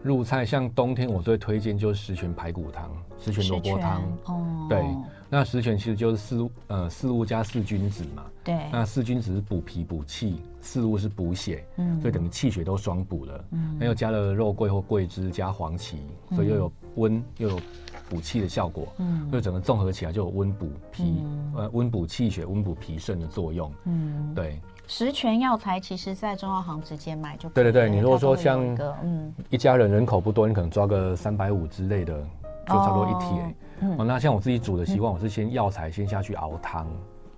[0.03, 4.03] 入菜像冬天我最推荐就是十全排骨汤、十全萝卜汤。
[4.27, 4.85] 哦，对，
[5.29, 8.25] 那十全其实就是四呃四物加四君子嘛。
[8.44, 13.44] 对，那四君子是补脾补气，四物是补血，嗯，所以等于气血都双补了。
[13.51, 15.99] 嗯，那又加了肉桂或桂枝加黄芪，
[16.31, 17.61] 所以又有温又有
[18.09, 18.87] 补气的效果。
[18.99, 21.25] 嗯，所以整个综合起来就有温补脾
[21.57, 23.72] 呃温补气血、温补脾肾的作用。
[23.85, 24.61] 嗯，对。
[24.87, 27.55] 十全药材其实，在中药行直接买就可以。
[27.55, 28.62] 对对对，你如果说像
[29.03, 32.22] 嗯一家人人口不多，你可能抓个三百五之类的，
[32.66, 33.42] 就差不多一铁。
[33.42, 36.87] 哦，嗯、哦，那像我自己煮的习惯，嗯、我是先药材先下去熬汤，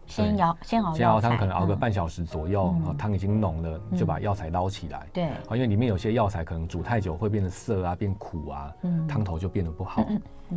[0.07, 5.07] 先熬先熬先熬汤，可能熬个半小时左右，嗯、然后汤已经浓了，就把药材捞起来。
[5.13, 10.05] 对、啊，因为里面有些药材可能煮太久会变得涩啊，变苦啊，嗯、汤头就变得不好。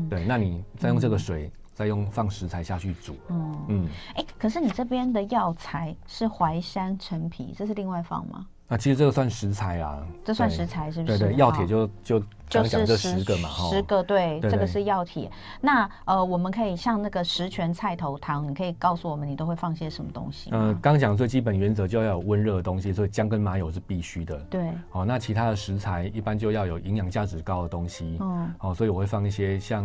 [0.09, 1.49] 对，那你再用这个水。
[1.81, 3.15] 嗯再用放食材下去煮。
[3.29, 8.45] 嗯嗯，哎、欸，可是你这边的药材是淮山、陈皮，这是另外放吗？
[8.67, 11.17] 啊，其实这个算食材啊，这算食材是不是？
[11.17, 15.29] 对对，药铁就就就讲这十个嘛，十个对，这个是药铁。
[15.59, 20.51] 那呃，我们可以像那个十全菜头汤，你可以告诉我们你都会放些什么东西？
[20.53, 24.37] 嗯，刚讲最基本原则就要有温热的东西，所以姜跟麻油是必须的。
[24.51, 28.17] 对，好，那其他的食材一般就要有营养价值高的东西。
[28.21, 29.83] 嗯，好，所以我会放一些像。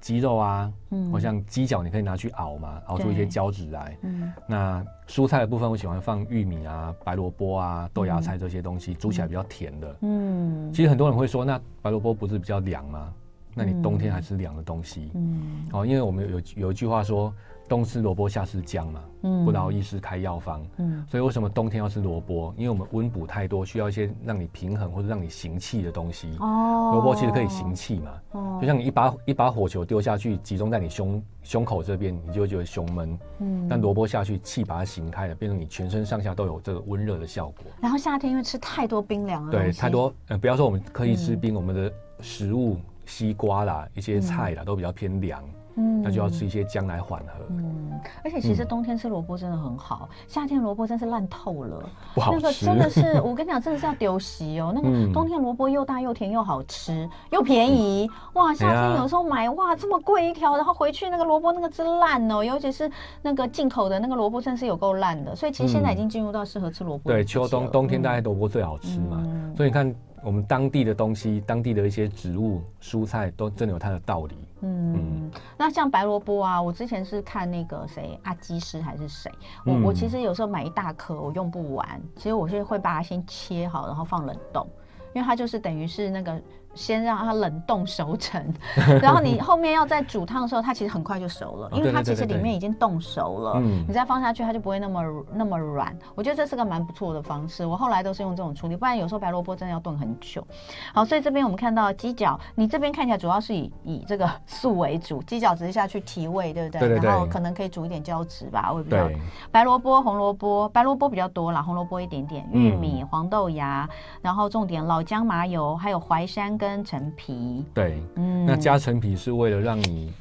[0.00, 3.96] 鸡肉啊，嗯，或像鸡脚，你可以拿去熬嘛，熬出一些胶质来。
[4.02, 9.96] 嗯，那蔬菜的部分，我喜欢放玉米啊、白萝卜啊、豆芽菜这些东西，煮起来比较甜的。
[10.02, 13.12] 嗯，其实很多人会说，那白萝卜不是比较凉吗？
[13.54, 15.10] 那你冬天还吃凉的东西？
[15.14, 17.32] 嗯，哦，因为我们有有一句话说。
[17.70, 22.52] 冬吃萝卜，夏吃姜嘛，嗯，不劳医师开药方，嗯，所以为什么冬天要吃萝卜？
[22.56, 26.36] 因为我们温补太多，需要一些让你平衡或者让你行气的东西。
[26.40, 37.66] 哦，萝卜其实可以行气嘛，哦，就像你一把一把火球丢下去，集中在你胸胸口这边，你就会觉得胸闷，嗯，但萝卜下去，气把它行开了，变成你全身上下都有这个温热的效果。
[37.80, 45.40] 然后夏天因为吃太多冰凉了，对，太多，呃，不要说我们刻意吃冰，我们的食物，西瓜啦，一些菜啦，都比较偏凉。
[45.80, 47.44] 嗯，那就要吃一些姜来缓和。
[47.48, 47.90] 嗯，
[48.22, 51.82] 而且其实冬天吃萝卜真的很好，嗯、夏天萝卜真是烂透了，
[52.14, 52.36] 不好吃。
[52.36, 54.72] 那个真的是，我跟你讲，真的是要丢席哦。
[54.74, 58.52] 那个冬天萝卜又大又甜又好吃又便宜，嗯、哇！
[58.52, 62.90] 夏天有时候买哇这么贵一条，然后回去那个萝卜那个汁烂哦，尤其是
[63.22, 65.34] 那个进口的那个萝卜真是有够烂的。
[65.34, 67.12] 所以其实现在已经进入到适合吃萝卜、嗯。
[67.12, 69.94] 对，秋冬冬天大概萝卜最好吃嘛，嗯、所以你看。
[70.22, 74.36] 我们当地的东西，当地的一些植物、蔬菜，都真的有它的道理。
[74.60, 79.30] 嗯，嗯，那像白萝卜啊，我之前是看那个谁阿基师还是谁，
[79.64, 84.66] 我、嗯、我其实有时候买一大颗，我用不完，其实我是会把它先切好，然后放冷冻，
[85.14, 86.40] 因为它就是等于是那个
[86.74, 88.42] 先让它冷冻熟成，
[89.02, 93.52] 然后你后面要再煮汤的时候，它其实很快就熟了，因为它其实里面已经冻熟了。
[93.56, 95.96] 嗯，你再放下去，它就不会那么那么软。
[96.14, 97.66] 我觉得这是个蛮不错的方式。
[97.66, 100.46] 我后来都是用这种处理，不然有时候白萝卜真的要炖很久。
[100.94, 106.80] 好，所以这边我们看到鸡脚，你这边看起来主要是以以这个素为主，鸡脚只是下去提味，对不对？
[106.80, 107.10] 对对对。
[107.10, 109.08] 然后可能可以煮一点胶质吧，我也不知道。
[109.50, 113.88] 白萝卜、红萝卜，白萝卜比较多啦，红萝卜一点点，玉米、黄豆芽，
[114.22, 117.64] 然后重点老姜麻油，还有淮山跟陈皮。
[117.72, 120.12] 对，嗯，那加陈皮是为了让你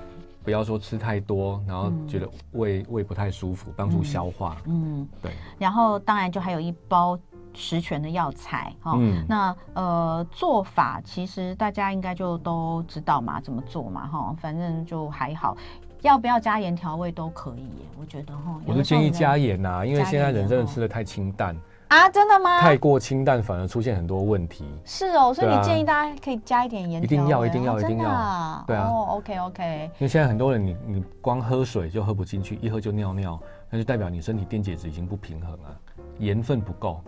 [0.44, 4.56] 不要说吃太多，然后觉得胃胃不太舒服，帮助消化。
[4.66, 5.34] 嗯，对。
[5.60, 7.20] 然后当然就还有一包
[7.54, 8.94] 十全的药材哈。
[8.98, 9.26] 嗯。
[9.28, 15.58] 那呃做法其实大家应该就都知道嘛，怎么做嘛哈，反正就还好。
[16.02, 17.68] 要不要加盐调味都可以，
[18.00, 18.58] 我觉得哈。
[18.66, 21.54] 我是建议加盐呐，因为现在人真的吃的太清淡。
[21.90, 22.62] 啊，真的吗？
[22.62, 24.64] 太过清淡反而出现很多问题。
[24.86, 27.04] 是哦，所以你建议大家可以加一点盐。
[27.04, 28.64] 一定要，一定要，一定要。
[28.68, 28.88] 对啊。
[28.88, 29.92] 哦，OK，OK。
[29.96, 33.40] 因为现在很多人，你你光喝水就喝不进去，一喝就尿尿，
[33.72, 35.76] 那就代表你身体电解质已经不平衡了，
[36.20, 37.02] 盐分不够。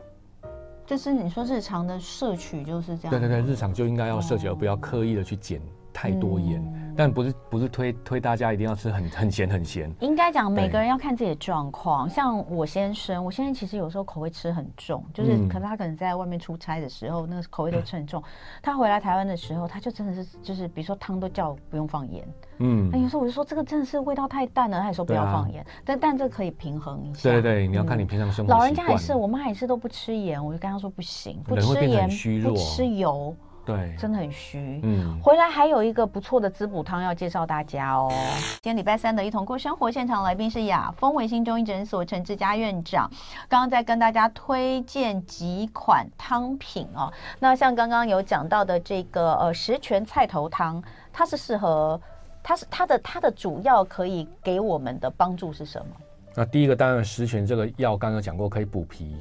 [0.84, 3.12] 就是你说日常的摄取就是这样。
[3.12, 5.62] 对对对，日常就应该要摄取，而不要刻意的去减。
[5.94, 9.94] 太多盐，嗯、但不是不是推推大家一定要吃很 很咸很咸。
[10.00, 12.10] 应该讲每个人要看自己的状况。
[12.10, 18.22] 像我先生，我先生其实有时候口味吃很重，就是可能他可能在外面出差的时候，嗯、那个口味都吃很重。
[18.62, 22.28] 他回来台湾的时候，他就真的是就是，比如说汤都叫不用放盐。
[22.60, 25.64] 嗯，那有时候我就说这个真的是味道太淡了，他也说不要放盐。
[25.64, 27.30] 啊、但但这可以平衡一下。
[27.30, 28.54] 对对对，你要看你平常生活、嗯。
[28.54, 32.08] 老人家也是，我妈也是都不吃盐，我就跟他说不行，不吃盐，
[32.44, 33.36] 不吃油。
[33.66, 34.80] 对，真的很虚。
[34.84, 38.10] 嗯，回来还有一个不错的滋补汤要介绍大家哦。
[38.62, 43.10] 今天礼拜三的一同过生活现场来宾是雅枫维新中医诊所陈志佳院长，
[43.48, 47.12] 刚刚在跟大家推荐几款汤品哦。
[47.40, 52.00] 那像刚刚有讲到的这个呃十全菜头汤，它是适合，
[52.42, 55.96] 它是它的它的主要可以给我们的帮助是什么？
[56.34, 59.16] 那第一个当然十全这个药刚刚讲过，可以补脾、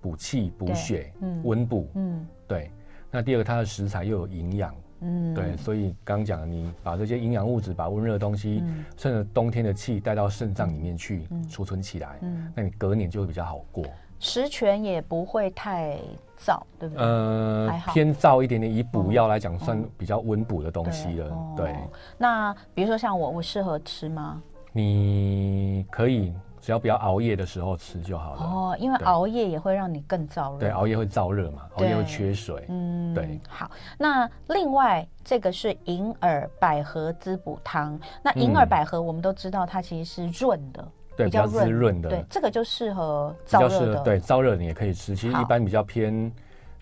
[0.00, 2.70] 补气、补血、嗯，温补，嗯，对。
[3.16, 13.86] 那第二个，它的食材又有营养，嗯，对，所以刚刚讲的，你把这些营养物质，把温热的东西，嗯、趁着冬天的气带到肾脏里面去储、嗯、存起来，嗯，那你隔年就会比较好过。
[14.20, 15.96] 十全也不会太
[16.38, 17.02] 燥，对不对？
[17.02, 21.54] 呃，好偏燥一点点，以补药来讲，算比较温补的东西了。
[21.56, 21.74] 对
[22.18, 24.42] 那比如说像我，我适合吃吗？
[24.74, 26.34] 你可以。
[26.66, 28.42] 只要不要熬夜的时候吃就好了。
[28.42, 30.58] 哦，因为熬夜也会让你更燥热。
[30.58, 32.66] 对，熬夜会燥热嘛，熬夜会缺水。
[32.68, 33.40] 嗯，对。
[33.48, 37.96] 好，那另外这个是银耳百合滋补汤。
[38.20, 42.08] 那银耳百合我们都知道，它其实是润的，对，比较滋润的。
[42.08, 44.00] 对，这个就适合燥热的。
[44.00, 45.14] 对，燥热你也可以吃。
[45.14, 46.32] 其实一般比较偏。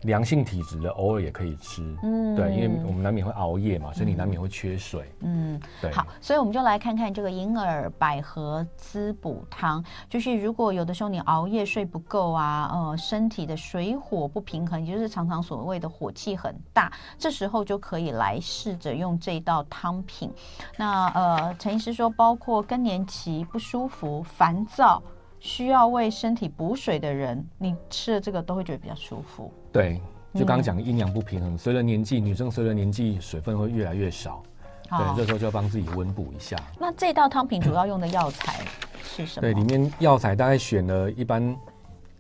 [0.05, 5.91] 良性体质的偶尔也可以吃，嗯，对，因为我们难免会熬夜嘛，身体难免会缺水，嗯，对。
[5.93, 20.31] 好，所以我们就来看看这个银耳百合滋补汤，就是如果有的时候你熬夜睡不够啊，呃，身体的水火不平衡，也就是常常所谓的火气很大，这时候就可以来试着用这道汤品。
[20.77, 25.03] 那呃，陈医师说，包括更年期不舒服、烦躁。
[25.45, 29.53] 需要为身体补水的人，你吃了这个都会觉得比较舒服。
[29.71, 30.01] 对，
[30.33, 34.43] 就刚刚讲的阴阳不平衡，随着、嗯、年纪，女生随着年纪水分会越来越少。
[34.89, 36.57] 对，这时候就要帮自己温补一下。
[36.81, 38.65] 那这道汤品主要用的药材
[39.03, 39.43] 是什么？
[39.43, 41.55] 对，里面药材大概选了一般。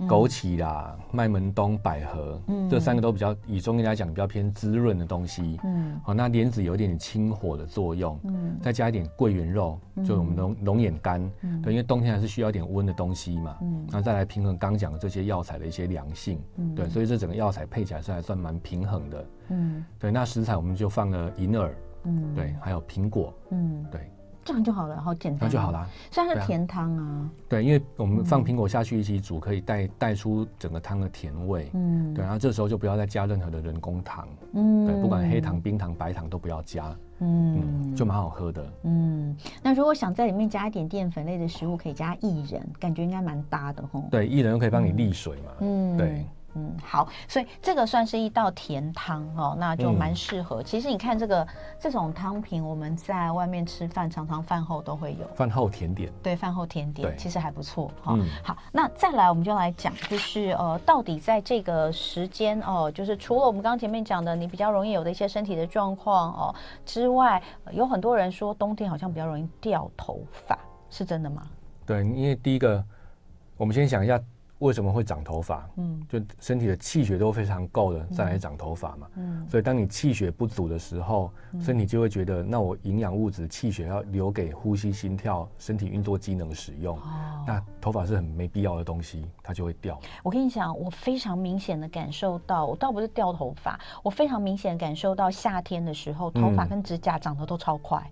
[0.01, 24.11] 枸杞啦、麦门冬、百合，嗯，这三个都比较以中医来讲比较偏滋润的东西，嗯，好，那莲子有一点点清火的作用，嗯，再加一点桂圆肉，就我们龙龙眼干，嗯，对，因为冬天还是需要一点温的东西嘛，嗯，那再来平衡刚讲的这些药材的一些凉性，嗯，对，所以这整个药材配起来是还算蛮平衡的，嗯，对，那食材我们就放了银耳，嗯，对，还有苹果，嗯，对。
[24.45, 25.89] 这样就好了，好简单，那就好了。
[26.11, 31.71] 虽然是甜汤啊，啊，对，因为我们放苹果下去一起煮，可以带带出整个汤的甜味。
[31.73, 34.29] 嗯，对，然后这时候就不要再加任何的人工糖。
[34.53, 36.95] 嗯，对，不管黑糖、冰糖、白糖都不要加。
[37.21, 38.67] 嗯，嗯，就蛮好喝的。
[38.83, 44.05] 嗯，那如果想在里面加一点淀粉类的食物，可以加薏仁，感觉应该蛮搭的吼。
[44.11, 45.53] 对，薏仁又可以帮你利水嘛。
[45.61, 46.27] 嗯，对。
[46.57, 50.63] 嗯，好，所以这个算是一道甜汤哦，那就蛮适合。
[50.63, 51.47] 嗯、其实你看这个
[51.81, 55.27] 这种汤品，我们在外面吃饭，常常饭后都会有。
[55.35, 56.13] 饭后甜点。
[56.23, 58.13] 对，饭后甜点，其实还不错哈。
[58.13, 66.55] 哦嗯、好，那再来我们就来讲，就是呃，到底在这个时间哦，就是除了我们刚刚前面讲的，你比较容易有的一些身体的状况哦
[66.87, 71.43] 之外，有很多人说冬天好像比较容易掉头发，是真的吗？
[71.85, 72.85] 对，因为第一个，
[73.57, 74.21] 我们先想一下。
[74.59, 75.69] 为什么会长头发？
[75.77, 79.09] 嗯，就身体的气血都非常够的，再来长头发嘛。
[79.17, 86.97] 嗯，所以当你气血不足的时候，身体就会觉得，那我营养物质、气血要留给呼吸、心跳、身体运作机能使用。
[86.99, 89.99] 哦，那头发是很没必要的东西，它就会掉。
[90.23, 98.09] 我跟你讲，我非常明显的感受到，我倒不是掉头发，我非常明显感受到夏天的时候，头发跟指甲长得都超快。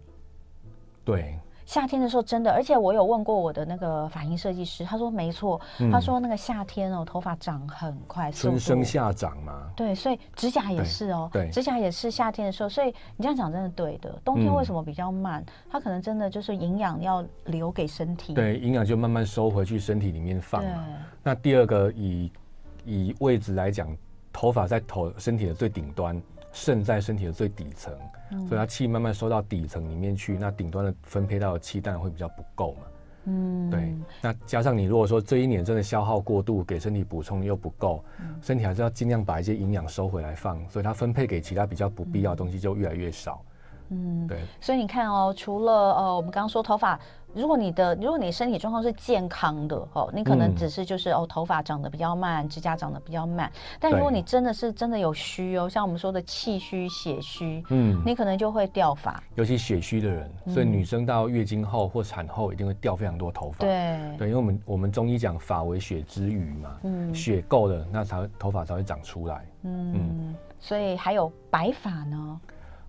[1.04, 1.38] 对。
[1.72, 9.70] 夏天的时候真的，而且我有问过我的那个发型设计师，他说没错，嗯、他说那个夏天哦，头发长很快，春生夏长嘛。
[9.74, 14.20] 对，所以指甲也是哦，对，指甲也是夏天的时候，所以你这样讲真的对的。
[14.22, 15.42] 冬天为什么比较慢？
[15.70, 20.84] 它、嗯、可能真的就是营养要留给身体，对，营养就慢慢收回去身体里面放嘛。
[21.22, 22.30] 那第二个以
[22.84, 23.96] 以位置来讲，
[24.30, 26.20] 头发在头身体的最顶端。
[26.52, 27.92] 肾在身体的最底层，
[28.30, 32.80] 嗯、所以它气慢慢收到底层里面去，那顶端的分配到的气当然会比较不够嘛。
[33.24, 33.94] 嗯，对。
[34.20, 43.42] 那加上你如果说这一年真的消耗过度，给身体补充又不够，嗯、身体还是要尽量把一些营养收回来放，所以它分配给其他比较不必要的东西就越来越少。
[43.44, 43.51] 嗯，
[44.28, 44.40] 对。
[44.60, 46.98] 所以你看哦，除了呃，我们刚刚说头发。
[47.34, 53.50] 如果你的，如果你身体状况是健康的哦，你可能只是就是、嗯、哦，头发长得比较慢，指甲长得比较慢。
[53.80, 59.18] 但如果你真的是真的有虚哦，像我们说的气虚血虚，嗯，你可能就会掉发。
[59.34, 63.60] 尤其血虚的人，所以女生到月经后或产后一定会掉非常多头发。
[63.60, 69.46] 对对，因为我们我们中医讲发为血之余嘛，嗯，血够了，那才头发才会长出来。
[69.62, 72.40] 嗯，嗯，所以还有白发呢？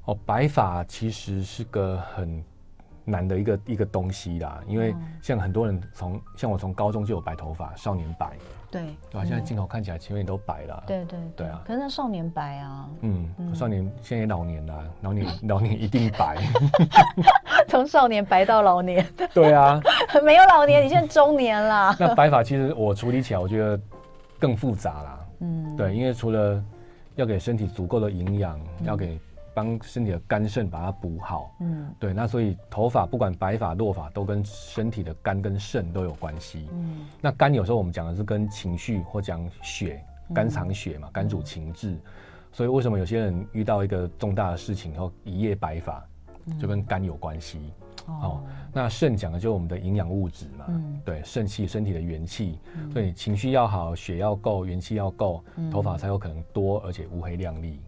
[0.05, 2.43] 哦，白发其实是个很。
[3.05, 8.31] 难的一个一个东西啦，因为像很多人从像我从高中就有白头发，少年白，
[8.71, 9.25] 对，对吧？
[9.25, 11.47] 现在镜头看起来前面都白了，对对对。
[11.47, 16.37] 啊，可是那少年白啊，嗯，少年现在也老年了，老年老年一定白，
[17.67, 19.81] 从少年白到老年，对啊，
[20.23, 21.93] 没有老年，你现在中年啦。
[21.99, 23.77] 那白发其实我处理起来，我觉得
[24.39, 26.63] 更复杂啦，嗯，对，因为除了
[27.15, 29.19] 要给身体足够的营养，要给。
[29.53, 41.97] 帮身体的肝肾把它补好，嗯，对，那所以头发不管白发落发都跟身体的肝跟肾都有关系，嗯，那肝有时候我们讲的是跟情绪或讲血，肝藏血嘛，肝主情志，
[42.51, 46.03] 所以为什么有些人遇到一个重大的事情后一夜白发，
[46.59, 47.71] 就跟肝有关系，
[48.07, 52.57] 哦，那肾讲的就是我们的营养物质嘛，嗯，对，肾气身体的元气，
[52.91, 57.79] 所以情绪要好，血要够，元气要够，头发才有可能多而且乌黑亮丽。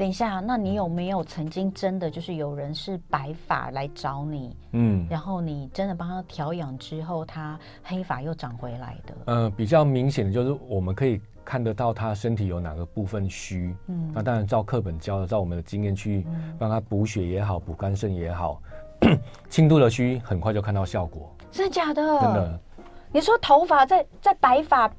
[0.00, 9.14] 等一下，那你有没有曾经真的就是有人是白发来找你，嗯，然后你真的帮他调养之后，他黑发又长回来的？
[9.26, 16.26] 呃，比较明显的就是我们可以看得到他身体有哪个部分虚，嗯，那当然照课本教的，照我们的经验去
[16.58, 18.58] 帮他补血也好，补肝肾也好，
[19.50, 21.30] 轻度的虚很快就看到效果。
[21.52, 22.02] 真的假的？
[22.20, 22.60] 真的。
[23.12, 24.90] 你说头发在在白发？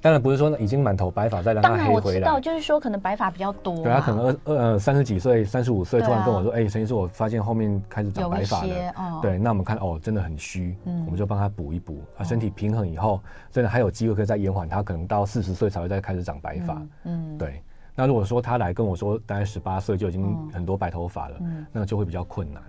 [0.00, 1.84] 当然不是说已经满头白发再让他黑回来。
[1.84, 3.74] 当然我知道，就是说可能白发比较多。
[3.76, 16.80] 对，他可能二二呃三十几岁、三十五岁突然跟我说：“哎，陈医师，我发现后面开始长白发了。”对，那我们看哦，真的很虚，我们就帮他补一补，他身体平衡以后，真的还有机会可以再延缓，他可能到四十岁才会再开始长白发。
[17.04, 17.62] 嗯，对。
[17.96, 21.36] 那如果说他来跟我说，大概十八岁就已经很多白头发了，
[21.72, 22.62] 那就会比较困难，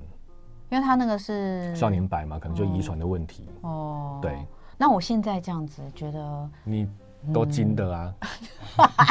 [0.70, 3.48] 因为他那个是少年白嘛，可能就遗传的问题。
[3.62, 4.36] 哦，对。
[4.78, 6.90] 那我现在这样子觉得你。
[7.34, 8.14] 都金的啊，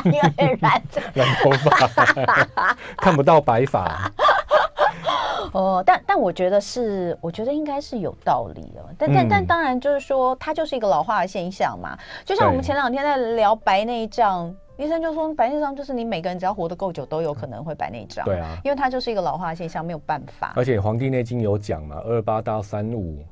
[0.04, 0.82] 因为染
[1.14, 4.10] 染头发，看不到白发。
[5.52, 8.84] 哦，但但我觉得是，我觉得应该是有道理哦。
[8.98, 11.96] 但但但当然就是说，它就是一个老化的现象嘛。
[12.24, 18.24] 就像我们前两天在聊白内障，对医生就说白内障就是你每个人只要活得够久，都有可能会白内障。
[18.26, 20.52] 对啊，因为它就是一个老化的现象，没有办法。
[20.54, 23.24] 而且《黄帝内经》有讲嘛，二八到三五，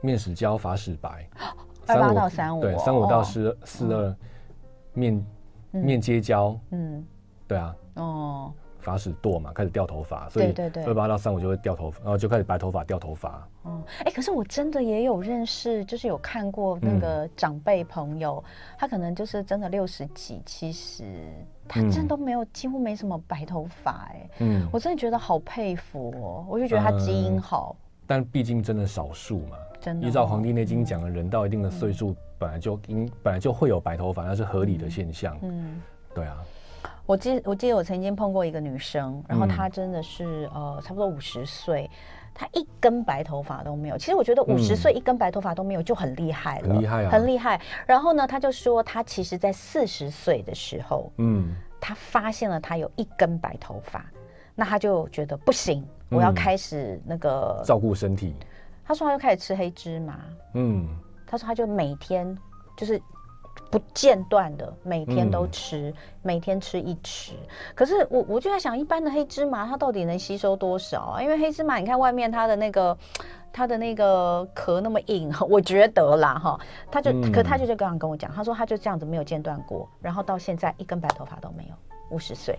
[0.00, 1.28] 面始焦，发始白。
[1.94, 4.16] 二八到三五，对，三五到四四二，
[4.92, 5.26] 面
[5.70, 7.04] 面接交，嗯，
[7.46, 13.46] 对啊，哦，发始堕嘛，开始掉头发，所以对对对，二八到三五就会掉头发，然后就开始白头发掉头发。
[13.62, 18.42] 哦，哎，可是我真的也有认识，就是有看过那个长辈朋友，
[18.78, 21.04] 他可能就是真的六十几、七十，
[21.68, 27.76] 他真的都没有，几乎没什么白头发，哎，嗯，我真的觉得好佩服哦，我就觉得他基因好，
[28.10, 29.56] 但毕竟真的少数嘛。
[29.80, 35.38] 真的依照《黄帝内经》讲的，人到一定的岁数，本来就应本来就会有白头发，那是合理的现象。
[35.42, 35.80] 嗯，
[36.12, 36.36] 对啊。
[37.06, 41.88] 我记我记得我曾经碰过一个女生，然后她真的是呃差不多五十岁，
[42.34, 43.96] 她一根白头发都没有。
[43.96, 47.60] 其实我觉得五十岁一根白头发都没有就很厉害了，很厉害啊，很厉害。
[47.86, 54.04] 然后呢，她就说她其实在四十岁的时候，嗯，她发现了她有一根白头发，
[54.56, 58.34] 那她就觉得不行，我要开始那个照顾身体。
[58.84, 60.18] 他说他就开始吃黑芝麻，
[60.54, 60.88] 嗯，
[61.26, 62.36] 他说他就每天
[62.76, 63.00] 就是
[63.70, 67.34] 不间断的每天都吃，嗯、每天吃一匙。
[67.74, 71.22] 可是我我就在想，一般的黑芝麻它到底能吸收多少啊？
[71.22, 72.98] 因为黑芝麻，你看外面它的那个
[73.52, 76.58] 它的那个壳那么硬， 我觉得啦哈，
[76.90, 81.74] 他就、嗯、可他就就刚刚跟我讲，他说他就这样子没有间断过，然后到现在一根白头发都没有，
[82.10, 82.58] 五十岁。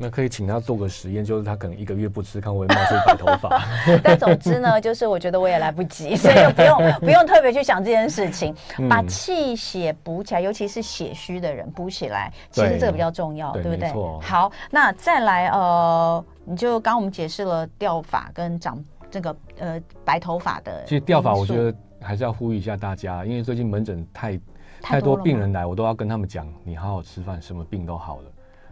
[0.00, 3.62] 那可以请他做个实验，就是他可能一个月不吃，看会冒出白头发。
[4.02, 8.54] 但总之呢，就是我觉得我也来不及， 所以就不用不用特别去想这件事情。
[8.78, 13.92] 嗯、把气血补起来，尤其是血虚的人补起来，其实这个比较重要，对，对不对？
[14.22, 20.84] 好，那再来呃，你就刚刚我们解释了掉发跟长这个呃白头发的。
[20.84, 24.40] 其实掉发，我觉得还是要呼吁一下大家，因为最近门诊太
[24.80, 28.27] 太多病人来，我都要跟他们讲，你好好吃饭，什么病都好了。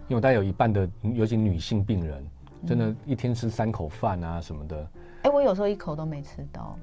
[0.09, 2.25] 因为我大概有一半的，尤其女性病人，
[2.65, 4.89] 真的，一天吃三口饭啊什么的。
[5.23, 6.79] 哎、我有时候一口都没吃到，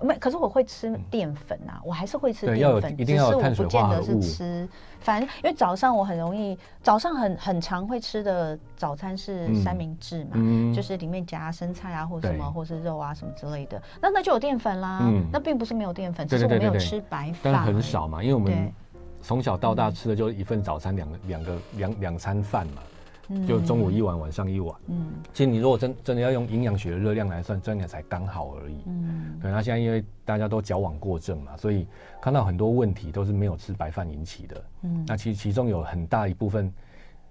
[0.00, 0.16] 没。
[0.16, 2.98] 可是我会吃淀粉啊，嗯、我还是会吃淀粉。
[2.98, 3.98] 一定要有碳水化合物。
[3.98, 4.68] 我不见得是吃，
[5.00, 13.82] 反正因为早上我很容易，早上很很常会吃的早餐是三明治嘛，嗯、就是里面夹生菜啊，或什么，或是肉啊什么之类的。
[14.00, 15.00] 那那就有淀粉啦。
[15.02, 17.52] 嗯、那并不是没有淀粉，只是我没有吃白饭。
[17.52, 18.72] 但很少嘛，因为我们。
[19.22, 22.82] 从小到大吃的就一份早餐，两个两个两两餐饭嘛，
[23.46, 24.74] 就中午一碗，晚上一碗。
[24.88, 28.76] 嗯，其实你如果真真的要用营养学的热量来算，真的才刚好而已。
[28.86, 29.50] 嗯，对。
[29.50, 31.86] 那现在因为大家都矫枉过正嘛，所以
[32.20, 34.64] 看到很多问题都是没有吃白饭引起的。
[34.82, 36.72] 嗯，那其实其中有很大一部分，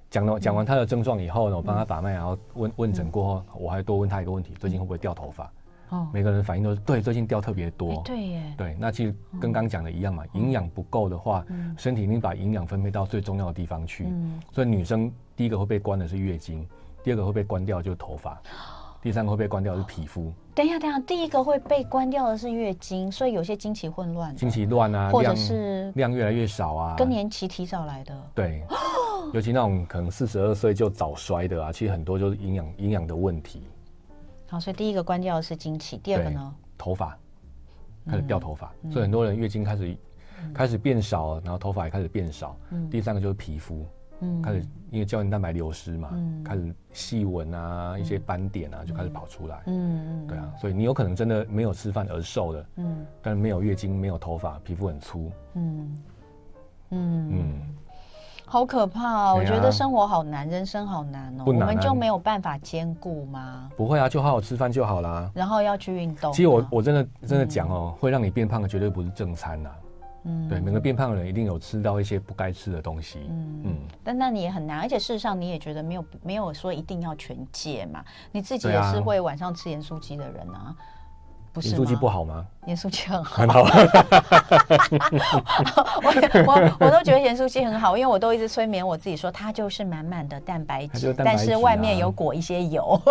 [0.10, 5.52] 讲了讲完他的症状以后呢，我帮他把脉，然后问问诊过后，我还多问他一个问题：最近会不会掉头发？
[5.92, 7.92] 哦，每个人反应都是对，最近掉特别多。
[7.92, 14.06] 欸、对耶，对，那其实跟刚讲的一样嘛，营养、嗯、不够的话，嗯、身体已经把营养分配到最重要的地方去。
[14.08, 16.66] 嗯，所以女生第一个会被关的是月经，
[17.04, 18.42] 第二个会被关掉就是头发，
[19.04, 20.32] 第三个会被关掉的是皮肤。
[20.56, 28.16] 等一下，等一下，第一个会被关掉的是月经，所以有些经期混乱，经期乱啊，或者是量，量越来越少啊，更年期提早来的。
[28.34, 28.64] 对，
[29.34, 33.64] 尤其那种可能四十二岁就早衰的啊，其实很多就是营养营养的问题。
[34.52, 36.54] 好，所以第一个关掉的是经期，第二个呢？
[36.78, 37.18] 头发
[38.06, 39.97] 开始掉头发，嗯、所以很多人月经开始、
[40.43, 42.58] 嗯、开始变少，然后头发也开始变少。
[42.72, 43.86] 嗯、第三个就是皮肤，
[44.20, 49.64] 嗯、开始因为胶原蛋白流失嘛，嗯、开始细纹啊，一些斑点啊就开始跑出来。
[49.68, 55.32] 嗯，对啊，所以你有可能真的没有吃饭而瘦的，嗯，但是没有月经，没有头发，皮肤很粗。
[55.54, 55.97] 嗯
[56.89, 57.30] 嗯。
[57.32, 57.62] 嗯
[58.52, 59.36] 好可怕哦！
[59.38, 61.43] 我觉得生活好难，人生好难哦。
[61.45, 63.70] 我们就没有办法兼顾吗？
[63.78, 65.32] 不会啊，就好好吃饭就好啦。
[65.34, 66.34] 然后要去运动。
[66.34, 69.70] 其实我我真的真的讲哦，会让你变胖的绝对不是正餐呐。
[70.26, 73.20] 嗯，对，每个变胖的人一定有吃到一些不该吃的东西。
[73.30, 73.76] 嗯嗯。
[74.04, 78.04] 但那你也很难，而且事实上你也觉得没有没有说一定要全戒嘛？
[78.34, 80.76] 你自己也是会晚上吃盐酥鸡的人啊。
[81.54, 82.45] 不是盐酥鸡不好吗？
[82.68, 83.62] 盐酥鸡很好，很好。
[86.03, 86.14] 我
[86.45, 86.53] 我
[86.86, 93.01] 我都觉得盐酥鸡很好，因为我都一直催眠我自己说，它就是满满的蛋白质，但是外面有裹一些油，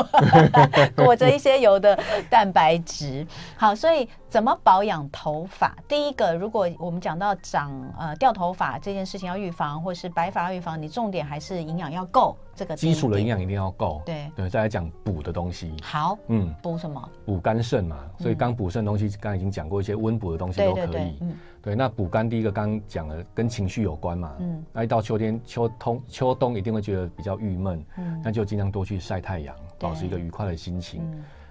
[0.94, 1.98] 裹着一些油的
[2.28, 3.26] 蛋白质。
[3.56, 5.74] 好，所以怎么保养头发？
[5.88, 12.36] 第一个，如果我们讲到长呃掉头发这件事情要预防，或是白发要预防，你重点还是营养要够。
[12.52, 15.74] 这个基础的营养一定要够，对对，再来讲补的东西。
[15.82, 17.08] 好，嗯，补什么？
[17.24, 21.16] 补肝肾嘛，所以刚补肾的东西，刚刚已经讲过一些温补的东西都可以。
[21.22, 24.36] 嗯，对，那补肝第一个刚刚讲了，跟情绪有关嘛。
[24.38, 31.00] 嗯，那一到秋天、秋冬、秋冬一定会觉得比较郁闷，嗯，那就尽量多去晒太阳，保持一个愉快的心情。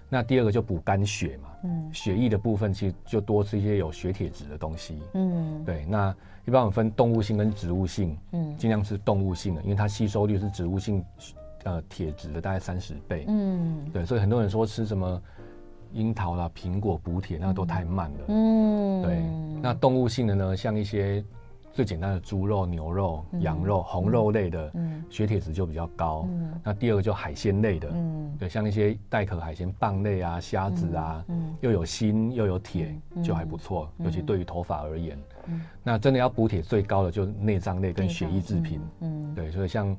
[0.07, 5.01] 那第二个就补肝血嘛，嗯，血液的部分其实就多吃一些有血铁质的东西。
[5.15, 6.15] 嗯，对，那。
[6.45, 11.05] 一般我们分动物性跟植物性，嗯，尽量吃动物性的，因为它吸收率是植物性，
[11.63, 15.21] 呃，铁质的大概三十倍，嗯，对，所以很多人说吃什么
[15.93, 19.23] 樱桃啦、苹果补铁，那个都太慢了，嗯，对，
[19.61, 21.23] 那动物性的呢，像一些。
[21.71, 24.73] 最简单的猪肉、牛肉、羊肉、红肉类的，
[25.09, 26.27] 血铁值就比较高。
[26.61, 27.87] 那第二个就海鲜类的，
[28.37, 31.23] 对，像一些带壳海鲜、蚌类啊、虾子啊，
[31.61, 33.89] 又有锌又有铁，就还不错。
[33.99, 35.17] 尤其对于头发而言，
[35.81, 38.81] 那真的要补铁最高的就是内脏类跟血液制品。
[38.99, 39.95] 嗯，对，所以像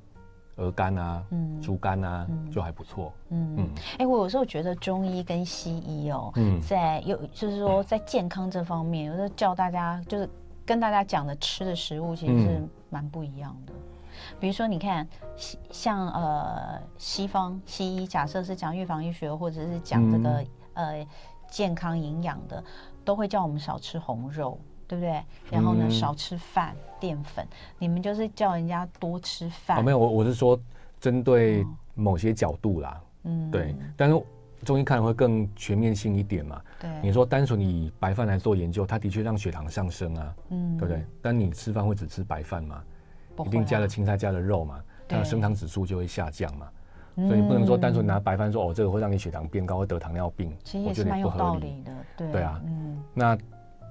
[0.60, 1.60] 鹅肝啊、嗯。
[1.60, 3.12] 猪肝啊，就还不错。
[3.30, 3.56] 嗯。
[3.58, 6.32] 嗯，哎，我有时候觉得中医跟西医哦，
[6.66, 10.30] 在有就是说在健康这方面，有时候叫大家就是。
[10.66, 15.08] 跟大家讲的吃的食物其实是蛮不一样的，嗯、比如说你看，
[15.72, 20.30] 像呃西方西医，假设是讲预防医学或者是讲这个、
[20.74, 21.06] 嗯、呃
[21.50, 22.62] 健康营养的，
[23.04, 24.60] 都会叫我们少吃红肉，
[24.90, 25.22] 对不对？
[25.52, 27.46] 然后呢，嗯、少吃饭淀粉，
[27.78, 29.78] 你们就是叫人家多吃饭。
[29.78, 30.58] 哦，没有，我我是说
[30.98, 31.64] 针对
[31.94, 34.20] 某些角度啦，嗯，对，但是。
[34.62, 36.60] 中医看会更全面性一点嘛。
[36.78, 41.02] 对，你说单纯以白饭来做研究，它的确让血糖上升啊，嗯，对不对？
[41.22, 42.84] 但你吃饭会只吃白饭吗？
[43.38, 44.78] 啊、一定加了青菜，加了肉嘛，
[45.08, 46.68] 它的升糖指数就会下降嘛。
[47.26, 50.54] 所以不能说单纯拿白饭说哦，这个会让你血糖变高，会得糖尿病。
[50.62, 53.02] 其实也是蛮有道理的，对对啊，嗯。
[53.14, 53.38] 那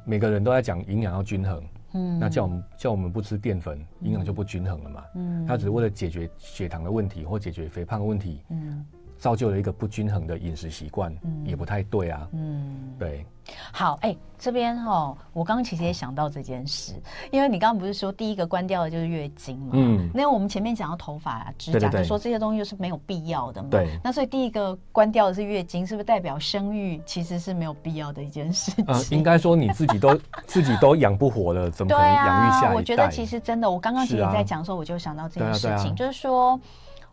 [0.10, 5.46] 每个人都在讲营养要均衡，嗯，那叫我们叫我们不吃淀粉，营养就不均衡了嘛，嗯。
[5.46, 8.84] 他只是为了解决血糖的问题或解决肥胖的问题，嗯。
[9.20, 12.28] 造就了一个不均衡的饮食习惯，嗯，也不太对啊。
[12.32, 13.26] 嗯，对。
[13.72, 16.94] 好，哎、欸，这边哦，我刚刚其实也想到这件事，
[17.32, 19.72] 因为你刚刚不是说第一个关掉的就是月经嘛？
[19.74, 20.08] 嗯。
[20.14, 23.70] 那我们前面讲到头发、啊、指甲，就说这些东西是没有必要的嘛。
[23.72, 24.00] 对。
[24.04, 28.86] 那所以第一个关掉的是月经，是不是代表生育其实是没有必要的一件事情？
[28.88, 30.16] 呃，应该说你自己都
[30.46, 32.68] 自己都养不活了，怎么可能养育下一代？
[32.68, 36.60] 对啊，我觉得其实真的，我刚刚其实在讲的时候，我就想到这件事情，啊啊、就是说。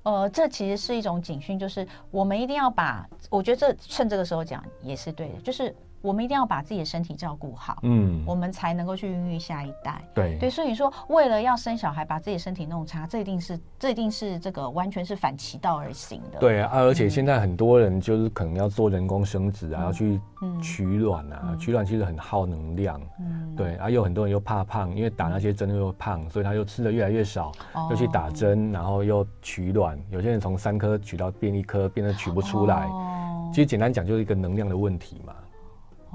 [0.07, 5.75] 呃，这其实是一种警讯，就是我们一定要把，我觉得这趁这个时候讲也是对的，就是。
[6.01, 10.01] 我们一定要把自己的身体照顾好，嗯，我们才能够去孕育下一代。
[10.15, 16.39] 对对，所以你说为了要生小孩，把自己的身体弄差，这一定是这一定是这个完全是反其道而行的。
[16.39, 20.21] 对啊，而且现在很多人就是可能要做人工生殖啊，嗯、要去
[20.63, 23.01] 取卵啊，嗯、取卵其实很耗能量。
[23.19, 29.99] 嗯，对，啊，有很多人又怕胖，因为打那些针又胖，所以他又吃的越来越少，哦、又去打针，然后又取卵。
[30.11, 32.87] 有些人从三颗取到变一颗，变得取不出来。
[32.87, 35.35] 哦、其实简单讲，就是一个能量的问题嘛。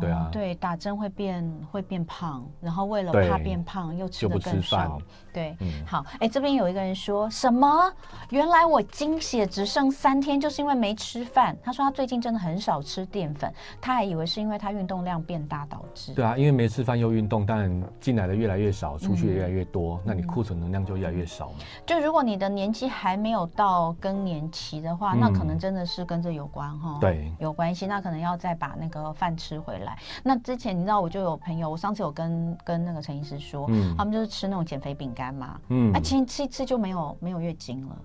[0.01, 4.99] 对啊，对，打针会变会变胖，然后为了怕变胖又吃的更少。
[5.31, 7.89] 对，好，哎，这边有一个人说什么？
[8.31, 11.55] 原来我经血只剩三天，就是因为没吃饭。
[11.63, 16.13] 他说他最近真的很少吃淀粉，他还以为是因为他运动量变大导致。
[16.13, 21.59] 对啊，因为没吃饭又运动，当然进来的越来越少，出去也越来越多，那你库存能量就越来越少嘛。
[21.85, 26.97] 就如果你的年纪还没有到更年期的话，那可能真的是跟这有关哈。
[26.99, 29.90] 对，有关系，那可能要再把那个饭吃回来。
[30.23, 37.97] 那之前你知道，我就有朋友，我上次有跟跟那个陈医师说，嗯、他们就是吃那种减肥饼干嘛，嗯，啊，吃吃一吃就没有没有月经了，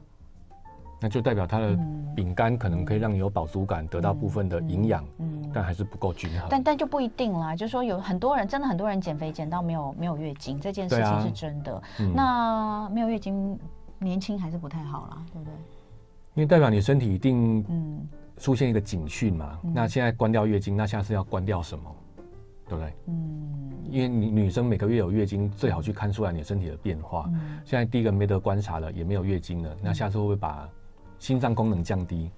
[1.00, 1.78] 那就代表他的
[2.14, 6.48] 饼干可能可以让你有饱足感，嗯、得到部分的营养，嗯，嗯但还是不够均衡。
[6.50, 11.74] 但但就不一定啦，就是说有很多人真的很多人减肥减到没有没有月经，这件事情是真的。
[11.76, 13.58] 啊嗯、那没有月经，
[13.98, 15.52] 年轻还是不太好啦，对不对？
[16.34, 18.06] 因为代表你身体一定嗯
[18.38, 21.94] 出现一个警讯嘛，嗯、那现在关掉月经，那下次要关掉什么？
[22.68, 22.92] 对不对？
[23.06, 27.30] 嗯，因为女女生每个月有月经，最好去看出来你身体的变化。
[27.32, 30.68] 嗯，现在第一个没得观察了，也没有月经了，那下次会不会把
[31.18, 32.30] 心脏功能降低？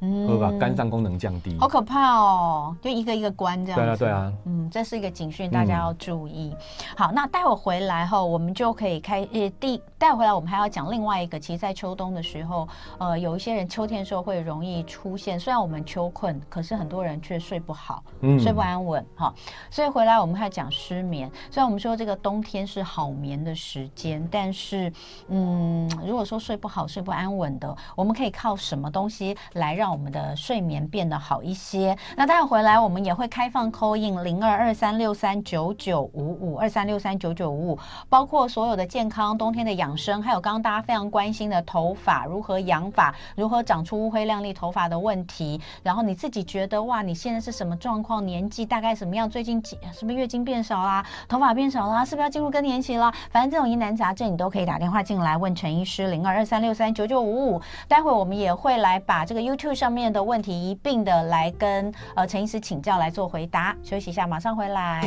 [0.00, 2.76] 嗯，会把肝脏功能降低，好可怕哦！
[2.82, 3.86] 就一个一个关这样子。
[3.86, 4.32] 对啊，对啊。
[4.44, 6.54] 嗯，这是一个警讯，大家要注意。
[6.54, 11.40] 嗯、好，那待会回来后，我们就可以开呃，第待会回来我们还要讲另外一个。
[11.40, 12.68] 其实，在秋冬的时候，
[12.98, 19.04] 呃，有一些人秋天的时候会容易出现，虽然我们秋困，可是很多人却睡不好，嗯，睡不安稳。
[19.16, 19.32] 哈，
[19.70, 21.30] 所以回来我们还讲失眠。
[21.50, 24.92] 虽然我们说这个冬天是好眠的时间，但是，
[25.28, 31.96] 嗯，如果说睡不好、睡不安稳的，我们可以靠什么东西来让让我们的睡眠变得好一些。
[32.16, 37.78] 那待会回来，我们也会开放 call in 零二二三六三九九五五二三六三九九五五，
[38.08, 45.60] 包括所有的健康、冬天的养生，还有刚刚大家非常关心的头发如何养发、如何长出乌黑亮丽头发的问题。
[45.84, 48.26] 然后你自己觉得哇，你现在是什么状况？
[48.26, 49.30] 年纪大概什么样？
[49.30, 51.06] 最近几什么月经变少啦？
[51.28, 52.04] 头发变少啦？
[52.04, 53.12] 是不是要进入更年期了？
[53.30, 57.62] 反正这种疑难杂症，你都可以打电话进来问陈医师零二二三六三九九五五。
[57.86, 59.75] 待会我们也会来把这个 YouTube。
[59.76, 65.06] 上面的问题一并的来跟呃陈医师请教来做回答，休息一下，马上回来。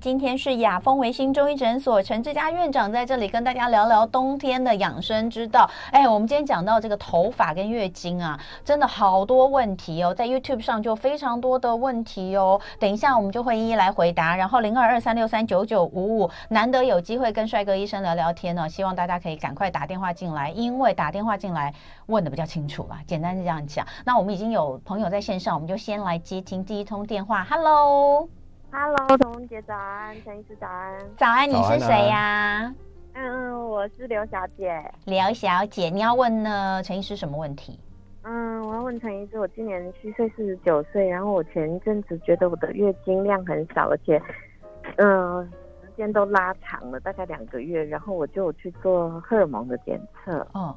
[0.00, 5.70] 今天是雅风维新中医诊所陈志佳院长在这里跟大家聊聊冬天的养生之道。
[5.90, 12.58] 哎，我们今天讲到这个头发跟月经啊，真的好多问题哦，在 YouTube 上就非常多的问题哦。
[12.78, 14.34] 等一下我们就会一一来回答。
[14.34, 21.74] 然后零二二三六三九九五五，难得有机会跟帅哥医生聊聊天呢，希望大家可以赶快打电话进来，因为打电话进来
[22.10, 23.00] 问的比较清楚吧。
[23.06, 23.86] 简单是这样讲。
[24.04, 27.44] 那我们已经有朋友在线上，我们就先来接听第一通电话。
[27.44, 30.98] Hello，Hello，童文杰早安，陈医师早安。
[31.16, 32.74] 早安，你是谁呀、啊？
[33.14, 34.82] 嗯，我是刘小姐。
[35.04, 37.78] 刘小姐，你要问呢陈医师什么问题？
[38.22, 44.20] 嗯，我要问陈医师，我今年虚岁四十九岁，然后我前一阵子觉得我的月经量很少，而且
[44.96, 45.48] 嗯、呃、
[45.82, 50.46] 时间都拉长了，大概两个月，然后我就去做荷尔蒙的检测。
[50.52, 50.76] 哦。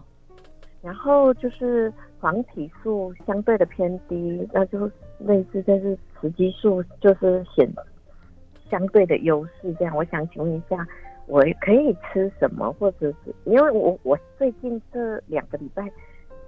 [0.84, 4.86] 然后就是黄体素相对的偏低，那就
[5.17, 7.67] 类似就是雌激素就是显
[8.69, 9.73] 相对的优势。
[9.79, 10.86] 这样，我想请问一下，
[11.25, 15.89] 我可以吃什么，或者是因为我我最近这两个礼拜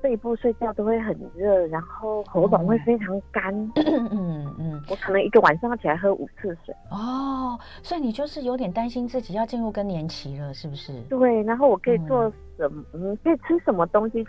[0.05, 3.51] 背部睡觉都会很热，然后喉咙会非常干。
[3.73, 6.75] 嗯嗯嗯，我可能一个晚上要起来喝五次水。
[6.91, 10.93] 哦，所以你就是有点担心自己要进入更年期了，是不是？
[11.09, 12.83] 对，然后我可以做什么？
[12.93, 14.23] 嗯，可以吃什么东西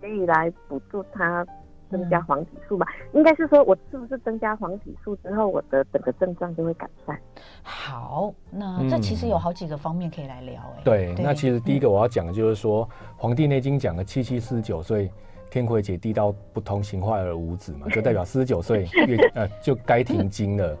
[0.00, 1.44] 可以来辅助它？
[1.90, 7.18] 增加黄体素吧，应该是说，我是不是增加黄体素之后，我的整个症状就会改善？
[7.62, 10.84] 好，那这其实有好几个方面可以来聊哎、欸。
[10.84, 12.86] 对，那其实第一个我要讲的就是说，
[13.16, 15.10] 《黄帝内经》讲的七七四十九岁，
[15.50, 20.76] 天魁解，地道不通，形坏而无子嘛，就代表四十九岁月 呃就该停经了。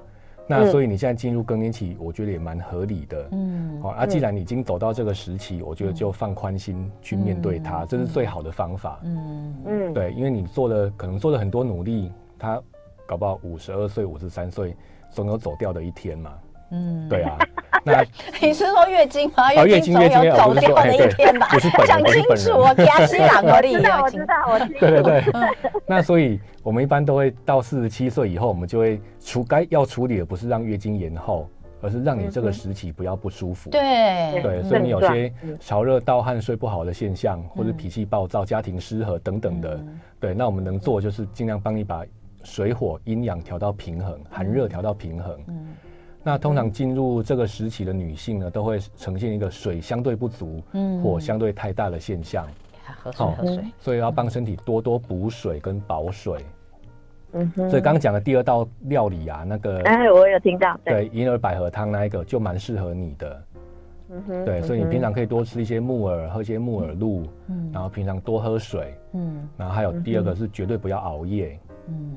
[0.48, 3.28] 那所以你现在进入更年期，我觉得也蛮合理的。
[3.32, 8.98] 嗯，好，啊，既然你已经走到这个时期，我觉得就放宽心去面对它，这是最好的方法。
[9.04, 12.60] 嗯嗯，对，因为你做了可能做了很多努力，他
[13.06, 14.74] 搞不好五十二岁、五十三岁
[15.10, 16.32] 总有走掉的一天嘛。
[16.70, 17.38] 嗯，对啊。
[17.84, 18.04] 那
[18.40, 19.52] 你是说月经吗？
[19.64, 21.48] 月经总有走掉的一天吧？
[21.86, 23.76] 讲清楚，我给他吸氧而已。
[23.76, 24.80] 我知道，我知道，我知道。
[24.80, 25.24] 对对对。
[25.86, 31.48] 那所以，我们一般都会到四十七岁以后，我们就会处该要处理的不是让月经延后，
[31.80, 33.70] 而是让你这个时期不要不舒服。
[33.70, 39.80] 对对，所以你有些潮热、盗汗、睡不好的现象，或者脾气暴躁、家庭失和等等的，
[40.20, 42.04] 对，那我们能做就是尽量帮你把
[42.42, 45.38] 水火阴阳调到平衡，寒热调到平衡。
[45.48, 45.68] 嗯。
[46.24, 52.46] 那通常进入这个时期的女性呢，都会呈现一个水相对不足，嗯，火相对太大的现象。
[53.02, 53.64] 喝水，喝水。
[53.78, 56.44] 所以要帮身体多多补水跟保水。
[57.32, 57.70] 嗯哼。
[57.70, 60.78] 所以刚刚讲的第二道料理啊，那个，哎，我有听到。
[60.84, 63.42] 对，银耳百合汤那一个就蛮适合你的。
[64.10, 64.44] 嗯哼。
[64.44, 67.24] 对，所以你平常可以多吃一些木耳，喝一些木耳露。
[67.48, 67.70] 嗯。
[67.72, 68.94] 然后平常多喝水。
[69.12, 69.48] 嗯。
[69.56, 71.58] 然后还有第二个是绝对不要熬夜。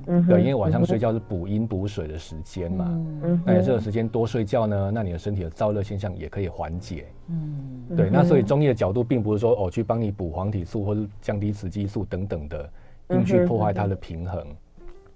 [0.07, 2.85] 嗯，对，因为晚上睡觉是补阴补水的时间嘛，
[3.23, 12.69] 嗯，那你这个时间多睡觉呢，那你的身体的燥热现象也可以缓解，嗯，对，那所以中医的角度并不是说哦去帮你补黄体素或者降低雌激素等等的，
[13.09, 14.45] 硬去破坏它的平衡，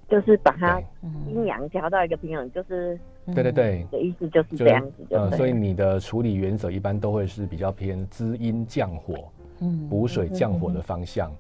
[0.07, 0.81] 就是把它
[1.27, 2.99] 阴阳调到一个平衡，就是
[3.33, 9.15] 对对对，的意思就是这样子，嗯，所以你的处理原则一般都会是比较偏滋阴降火，
[9.61, 11.31] 嗯，补水降火的方向。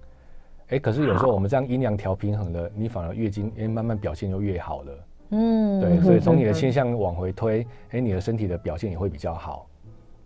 [0.69, 4.91] 哎，可是有时候我们这样阴阳调平衡了，你反而月经哎慢慢表现就越好了。
[5.29, 9.67] 嗯，对，所以从你的倾向往回推，哎，你的身体的表现也会比较好。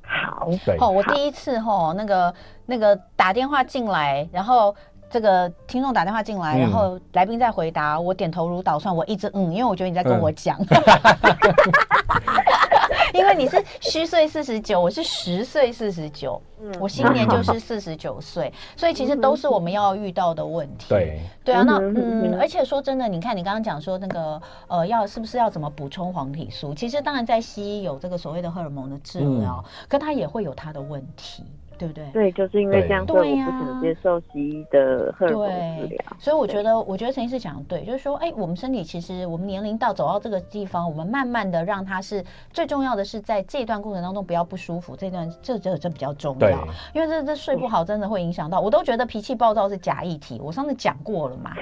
[0.02, 0.78] 好，对。
[0.80, 2.34] 哦，我第一次哦那个
[2.66, 4.76] 那个打电话进来，然后
[5.10, 10.58] 这个听众打电话进来，然后来宾在回答，我点头如捣蒜，我一直嗯，因为我觉得你在跟我讲。
[13.14, 20.86] 因为你是虚岁四十九，我是实岁四十九，嗯，我新年就是 四十九岁，所以其实都是我们要遇到的问题。
[20.90, 26.74] 对，对啊，那嗯，而且说真的，你看你刚刚讲说那个呃，要是不是要怎么补充黄体素？
[26.74, 31.44] 其实当然在西医有这个所谓的荷尔蒙的治疗，可它也会有它的问题。
[31.80, 32.04] 对不对？
[32.12, 35.48] 对，就是因为这样，所以我不想接受西医的荷尔蒙
[35.80, 35.98] 治疗。
[36.20, 42.22] 所以我觉得，我觉得陈医师讲的对，就是说，哎，我们身体其实我们年龄到走到这个地方，我们慢慢的让它是
[42.52, 46.68] 最重要的是在这段过程当中不要不舒服，这段这这这比较重要。
[46.94, 50.42] 因为这这睡不好真的会影响到，我都觉得脾气暴躁是假议题。
[50.44, 51.54] 我上次讲过了嘛，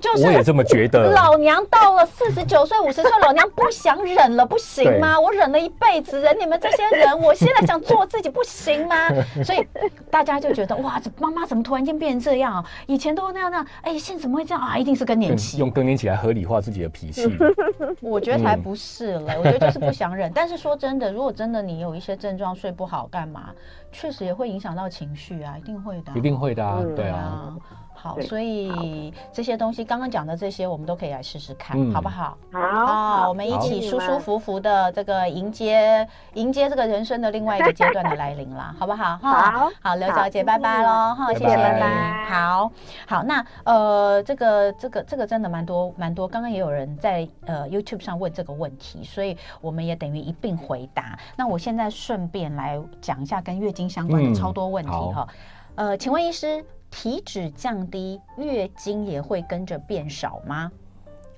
[0.00, 1.10] 就是我也这么觉得。
[1.10, 5.20] 老娘到了四十九岁、五十岁，老娘不想忍了，不行吗？
[5.20, 9.10] 我忍了一辈子，忍你们这些人，我现在想做自己，不行吗？
[9.44, 9.65] 所以。
[10.10, 12.64] 大家就觉得哇，这妈妈怎么突然间变成这样啊？
[12.86, 14.76] 以前都那样那样，哎，现在怎么会这样啊？
[14.76, 17.30] 一定是更年期，用更年期来合理化自己的脾气。
[18.00, 20.30] 我觉得才不是嘞，我觉得就是不想忍。
[20.34, 23.50] 但是说真的，如果真的你有一些症状，睡不好干嘛，
[23.98, 27.54] 确实也会影响到情绪啊，一定会的，一定会的啊，对啊。
[27.98, 32.36] 好，所以这些东西刚刚讲的这些，我们都可以来试试看，好不好？
[32.52, 39.16] 好，我们一起舒舒服服的这个迎接迎接这个人生的另外一个阶段的来临啦， 好不好？
[39.22, 41.82] 好，好，刘小姐，拜拜喽，哈，谢谢你。
[42.28, 42.70] 好
[43.08, 51.18] 好，那呃，这个这个这个真的蛮多蛮多，刚刚也有人在呃 YouTube 上问这个问题，所以我们也等于一并回答。
[51.34, 55.28] 那我现在顺便来讲一下跟月经相关的超多问题哈。
[55.74, 56.64] 呃，请问医师。
[56.88, 60.70] 体脂降低，月经也会跟着变少吗？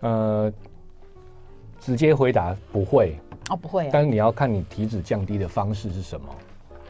[0.00, 0.52] 呃，
[1.80, 3.18] 直接回答不会
[3.48, 3.88] 哦，不会。
[3.90, 6.28] 但是你要看你体脂降低的方式是什么。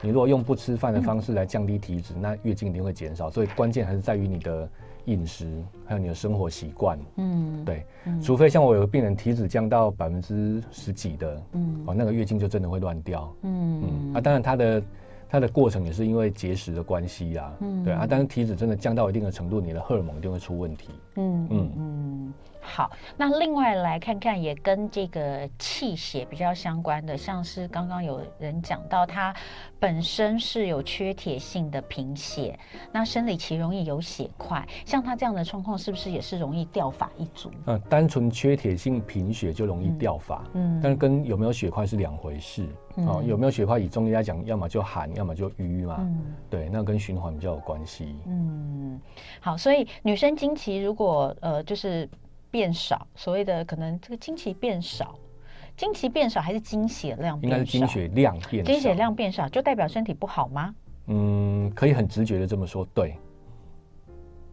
[0.02, 3.30] 你如果用不吃饭的方式来降低体脂，嗯、那月经一定会减少。
[3.30, 4.68] 所以关键还是在于你的
[5.04, 6.98] 饮食，还有你的生活习惯。
[7.16, 7.86] 嗯，对。
[8.06, 13.32] 嗯、除非像我有个病人体脂降到百分之十几的，嗯，哦，那个月经就真的会乱掉。
[13.42, 14.82] 嗯嗯啊，当然他的。
[15.28, 20.88] 它的过程也是因为节食的关系啊，嗯，对啊，但是体脂真的降到一定的程度，你的荷尔蒙一定会出问题。
[21.16, 21.72] 嗯嗯。
[21.76, 22.32] 嗯，
[22.68, 29.34] 好，那另外来看看，也跟这个气血比较相关的，像是刚刚有人讲到，他
[29.80, 32.58] 本身是有缺铁性的贫血，
[32.92, 37.50] 那生理期容易有血块，像他这样的状况，是不是也是容易掉发一族？
[37.64, 42.66] 嗯，单纯缺铁性贫血就容易掉发，嗯，但是跟有没有血块是两回事。
[43.06, 43.78] 哦，有没有血块？
[43.78, 45.98] 以中医来讲，要么就寒，要么就瘀嘛。
[46.00, 48.16] 嗯，对，那跟循环比较有关系。
[48.26, 49.00] 嗯，
[49.38, 52.08] 好，所以女生经期如果呃就是
[52.50, 55.18] 变少，所谓的可能这个经期变少，
[55.76, 57.56] 经期变少还是经血量变少？
[57.56, 58.72] 应该是经血量变少。
[58.72, 60.74] 经血量变少就代表身体不好吗？
[61.06, 63.14] 嗯，可以很直觉的这么说，对。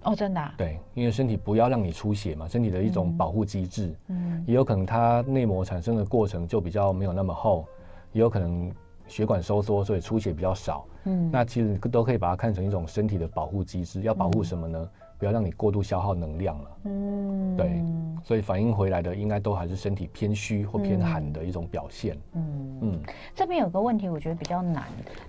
[0.03, 0.53] 哦，真的、啊？
[0.57, 3.95] 对，因为身体不要让你出血嘛，身体的一种保护机制。
[4.07, 7.65] 嗯，也有可能它内膜产生的过程就比较没有那么厚。
[8.11, 8.71] 也有可能
[9.07, 10.85] 血管收缩，所以出血比较少。
[11.05, 14.01] 嗯，那其实都可以把它看成一种身体的保护机制。
[14.03, 14.79] 要保护什么呢？
[14.79, 16.71] 嗯不要让你过度消耗能量了。
[16.83, 17.83] 嗯，对，
[18.23, 22.17] 所以反应回来的应该都还是身体偏虚或偏寒的一种表现。
[22.33, 23.01] 嗯嗯，
[23.33, 24.83] 这边有个问题，我觉得比较难。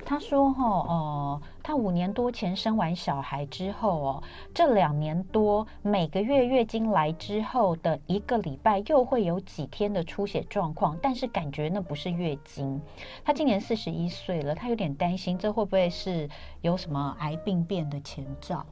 [0.04, 4.22] 他说哈，呃，他五年多前生完小孩之后哦，
[4.52, 12.80] 这两年多每个月月经来之后的一个礼拜又会有几天的出血状况，但是感觉那不是月经。
[13.24, 16.28] 他今年四十一岁了，他有点担心，这会不会是
[16.60, 18.66] 有什么癌病变的前兆？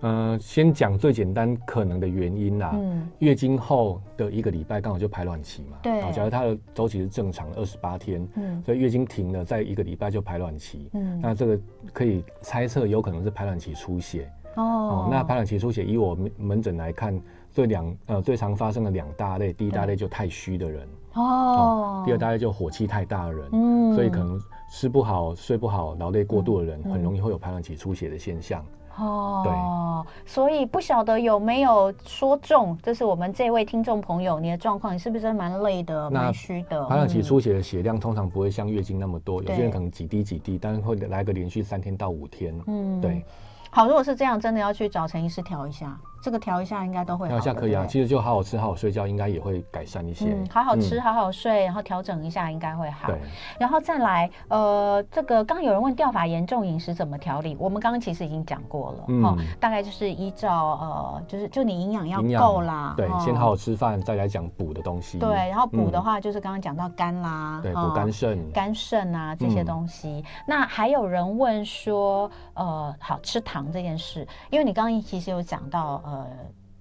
[0.00, 2.72] 嗯、呃，先讲最简单可能的原因啦。
[2.74, 5.78] 嗯，月经后的一个礼拜刚好就排卵期嘛。
[5.82, 6.00] 对。
[6.12, 10.90] 假如它的周期是正常二十八天，嗯，所以月经停了，在一个礼拜就排卵期。
[10.92, 11.58] 嗯，那这个
[11.92, 14.30] 可以猜测有可能是排卵期出血。
[14.56, 14.62] 哦。
[14.62, 17.18] 哦，那排卵期出血，以我们门诊来看，
[17.50, 20.86] 最两呃最常发生的两大类，第一大类就太虚的人。
[21.14, 22.02] 哦，哦。
[22.04, 23.48] 第二大类就火气太大的人。
[23.52, 23.94] 嗯。
[23.94, 24.38] 所以可能
[24.70, 28.64] 吃不好、睡不好、劳累过度的人，很容易会有排卵期出血的现象。
[28.96, 36.84] 哦，所以不晓得有没有说中，这是我们这位听众朋友，你的状况，你是不是蛮累的、蛮虚的？
[36.86, 42.54] 排卵期出血的血量通常不会像月经那么多，嗯、有些人可能几滴几滴，但是会来个连续三天到五天。
[42.66, 43.24] 嗯，对。
[43.70, 45.98] 好，如果是这样，真的要去找陈医师调一下。
[46.24, 47.34] 这个调一下应该都会好。
[47.34, 50.24] 调一下可以啊，其实就好好吃、好好睡觉，应该也会改善一些。
[50.30, 53.08] 嗯，好好吃、好好睡，然后调整一下，应该会好。
[53.08, 53.20] 对，
[53.58, 65.18] 然后再来，呃，这个刚刚有人问掉法严重饮食怎么调理，我们刚刚其实已经讲过了，嗯，大概就是依照呃，就是就你营养要够啦，对，先好好吃饭，再来讲补的东西。
[65.18, 70.24] 对，然后补的话就是刚刚讲到肝啦，对，补肝肾、肝肾啊这些东西。
[70.46, 76.13] 那还有人问说，呃，好吃糖这件事，因为你刚刚其实有讲到，呃。
[76.14, 76.26] 呃，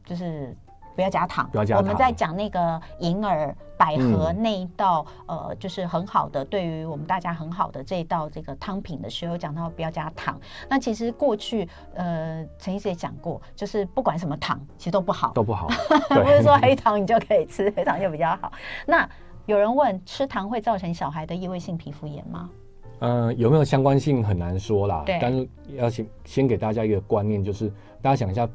[0.05, 0.55] 就是
[0.95, 1.49] 不要加糖。
[1.51, 1.83] 不要加糖。
[1.83, 10.39] 我们在讲那个银耳百合那一道，嗯、呃，就是很好的，对于我们大家很好的这一道这个汤品的时候，讲到不要加糖。
[10.69, 15.67] 那其实过去，呃，陈医师也讲过，就是不管什么糖，其实都不好，都不好。
[16.09, 18.51] 不是说黑糖你就可以吃，黑糖就比较好。
[18.85, 19.09] 那
[19.45, 22.49] 有人问，吃糖会造成小孩的异位性皮肤炎吗？
[22.99, 25.03] 嗯、呃，有没有相关性很难说啦。
[25.05, 25.19] 对。
[25.19, 27.67] 但是要先先给大家一个观念，就是
[28.01, 28.47] 大家想一下。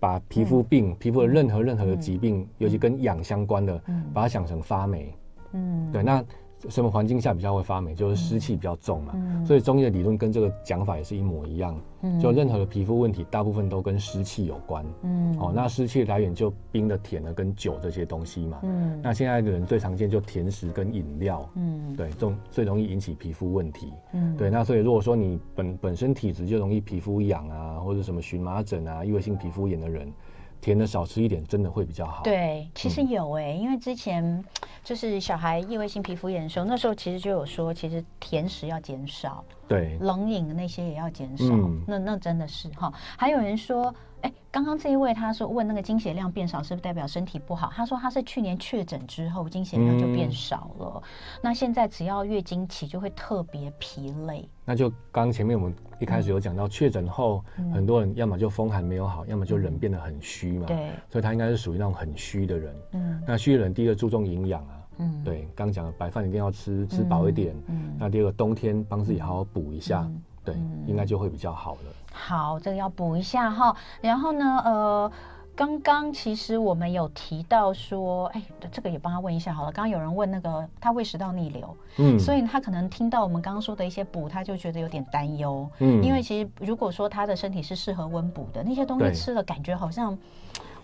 [0.00, 5.14] 把皮肤病、嗯、皮肤的任何任何的疾病，嗯、尤其跟痒相关的，嗯、把它想成发霉。
[5.52, 6.24] 嗯，对，那。
[6.68, 7.94] 什么环境下比较会发霉？
[7.94, 9.12] 就是湿气比较重嘛。
[9.14, 11.78] 嗯、所以中医的理论跟这个讲法也是一模一样。
[12.00, 14.84] 嗯，就任何的皮肤问题，大部分都跟湿气有关。
[15.02, 18.60] 嗯，哦，那湿气的来源就冰的、甜的跟酒这些东西嘛。
[18.62, 21.48] 嗯，那现在的人最常见就甜食跟饮料。
[21.54, 23.92] 嗯，对，这种最容易引起皮肤问题。
[24.12, 30.12] 嗯，对，那所以如果说你本本身体质就容易皮肤痒啊，或者什么荨麻疹啊、异位性皮肤炎的人。
[30.60, 32.22] 甜的少吃一点，真的会比较好。
[32.22, 34.44] 对，其实有哎、欸，嗯、因为之前
[34.82, 41.44] 就是小孩异位性皮肤炎的时候，那时候其实就有说，其实甜食要减少，对，冷饮那些也要减少。
[41.46, 42.92] 嗯、那那真的是哈。
[43.16, 47.70] 还有人说，哎，刚刚这一位他说问那个经血量变少是不是代表身体不好？
[47.74, 51.02] 他说他是去年确诊之后经血量就变少了，嗯、
[51.42, 54.48] 那现在只要月经期就会特别疲累。
[54.64, 60.66] 那就刚前面我们一开始有讲到，确诊后很多人要么就风寒没有好，要么就人变得很虚嘛。
[60.66, 62.76] 对，所以他应该是属于那种很虚的人。
[62.92, 64.74] 嗯，那虚的人第一个注重营养啊。
[65.00, 67.54] 嗯，对，刚讲的白饭一定要吃吃饱一点。
[67.68, 70.10] 嗯，那第二个冬天帮自己好好补一下，
[70.52, 71.80] 对，应该就会比较好了。
[72.12, 73.74] 好，这个要补一下哈。
[74.00, 75.12] 然后呢，呃。
[75.58, 78.40] 刚刚其实我们有提到说，哎，
[78.70, 79.72] 这个也帮他问一下好了。
[79.72, 90.16] 刚刚有人问那个他胃食道逆流，嗯，所以他可能听到我们刚刚说的一些补，他就觉得有点担忧，嗯，因为其实如果说他的身体是适合温补的，那些东西吃了感觉好像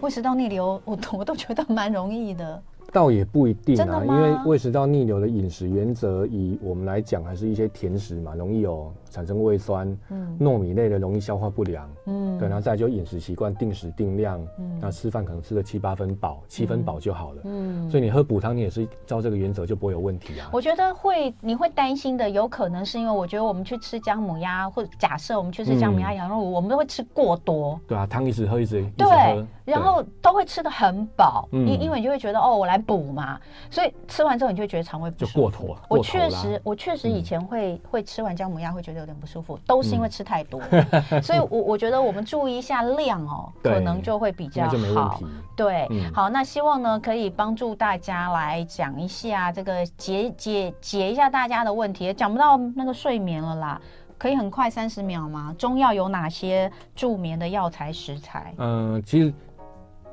[0.01, 2.61] 胃食道逆流，我我都觉得蛮容易的。
[2.95, 20.49] 倒也不一定啊，因为胃食道逆流的饮食原则，以我们来讲，还是一些甜食嘛，容易有产生胃酸，嗯，糯米类的容易消化不良，嗯，对，然后再就饮食习惯定时定量，嗯，那吃饭可能吃个七八分饱，七分饱就好了，嗯，所以你喝补汤，你也是照这个原则，就不会有问题啊。
[20.53, 33.39] 我觉得会，你会担心的，有可能是因为我觉得我们去吃姜母鸭，或者假设我们去吃姜母鸭、羊肉炉，我们都会吃过多，对啊，汤一直喝一直，对，然后都会吃的很饱，因因为你就会觉得哦，我来补嘛。
[33.70, 35.32] 所以吃完之后，你就会觉得肠胃不舒服。
[35.32, 35.76] 就过头。
[35.89, 40.61] 我确实，我确实以前会会吃完姜母鸭会觉得有点不舒服，都是因为吃太多。
[41.22, 45.20] 所以，我我觉得我们注意一下量哦，可能就会比较好。
[45.57, 52.12] 对，好，那希望呢可以帮助大家来讲一下这个解解解一下大家的问题。
[52.12, 53.80] 讲不到那个睡眠了啦，
[54.18, 55.55] 可以很快三十秒吗？
[55.59, 58.55] 中药有哪些助眠的药材食材？
[58.59, 59.32] 嗯，其实。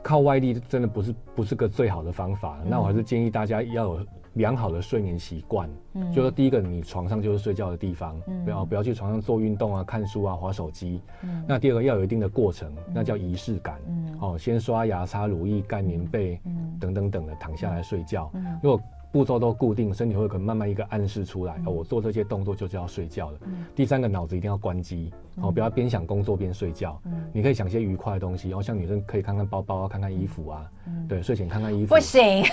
[0.03, 5.69] 靠外力真的不是不是个最好的方法，嗯、那我还是建议大家要有良好的睡眠习惯。
[5.93, 11.01] 嗯，就是第一个，你床上就是睡觉的地方，嗯、不要不要去床上做运动啊、看书啊、划手机。
[11.23, 13.79] 嗯，那第二个要有一定的过程，嗯、那叫仪式感。
[13.87, 18.31] 嗯，哦，先刷牙、擦乳液、盖棉被，嗯，等等等的躺下来睡觉。
[18.33, 18.81] 嗯，如果
[19.11, 23.37] 步骤都固定，身体会可能慢慢一个暗示出来，哦，我做这些动作就是要睡觉了。
[23.45, 26.99] 嗯，第三个，脑子一定要关机，哦，不要边想工作边睡觉。
[27.05, 30.65] 嗯，你可以想些愉快的东西，然后像女生可以看看包包啊，看看衣服啊。
[30.87, 31.93] 嗯，对，睡前看看衣服。
[31.93, 32.43] 不行，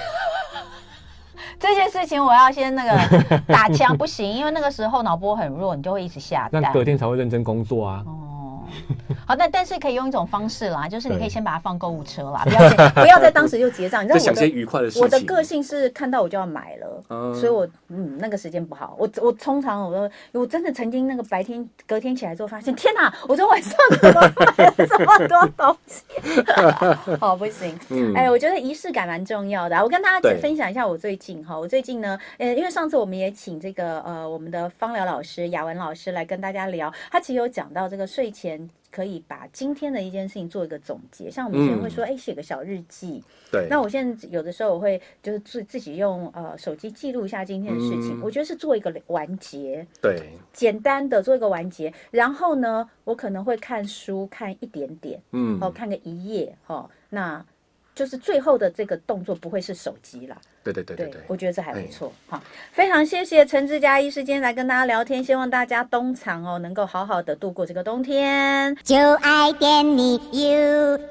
[1.61, 8.05] 这件事情我要先那个打枪，不行，因为那个时候脑波很弱，你就会一直下单，那隔天才会认真工作啊。
[9.27, 14.03] 好，那但是可以用一种方式啦，就是你可以先把它放购物车啦，不要 不要在当时就结账。
[14.03, 15.03] 你知道我的想些愉快的事情。
[15.03, 18.97] 我的个性是看到我就要买了，嗯、所以我嗯那个时间不好。
[18.99, 23.13] 我我通常我都我真的曾经那个白天隔天起来之后发现，天哪！
[23.29, 24.21] 我昨天晚上怎么
[24.57, 26.03] 买了这么多东西？
[27.21, 29.77] 哦，不行，嗯、哎，我觉得仪式感蛮重要的。
[29.83, 38.58] 我跟大家分享一下我最近哈，我最近呢，呃，因为上次我们也请这个呃我们的芳疗老师雅文老师来跟大家聊，他其实有讲到这个睡前。
[38.91, 43.23] 可以把今天的一件事情做一个总结，像我们以前会说，哎、嗯，写个小日记。
[43.53, 43.67] 对。
[43.69, 49.87] 那我现在有的时候我会就是自自己用呃手机记录一下今天的事情，嗯、我觉得是做一个完结。
[50.01, 50.31] 对。
[50.53, 57.45] 简单的做一个完结，然后呢，我可能会看书看一点点，嗯，哦，看个一页，哦，那。
[57.99, 62.41] 就是最后的这个动作不会是手机啦，对对对对，对我觉得这还不错，好，
[62.71, 71.09] 非常谢谢陈志佳医师今天来跟大家聊天，希望大家冬藏哦能够好好的度过这个冬天，就爱点你 UFO。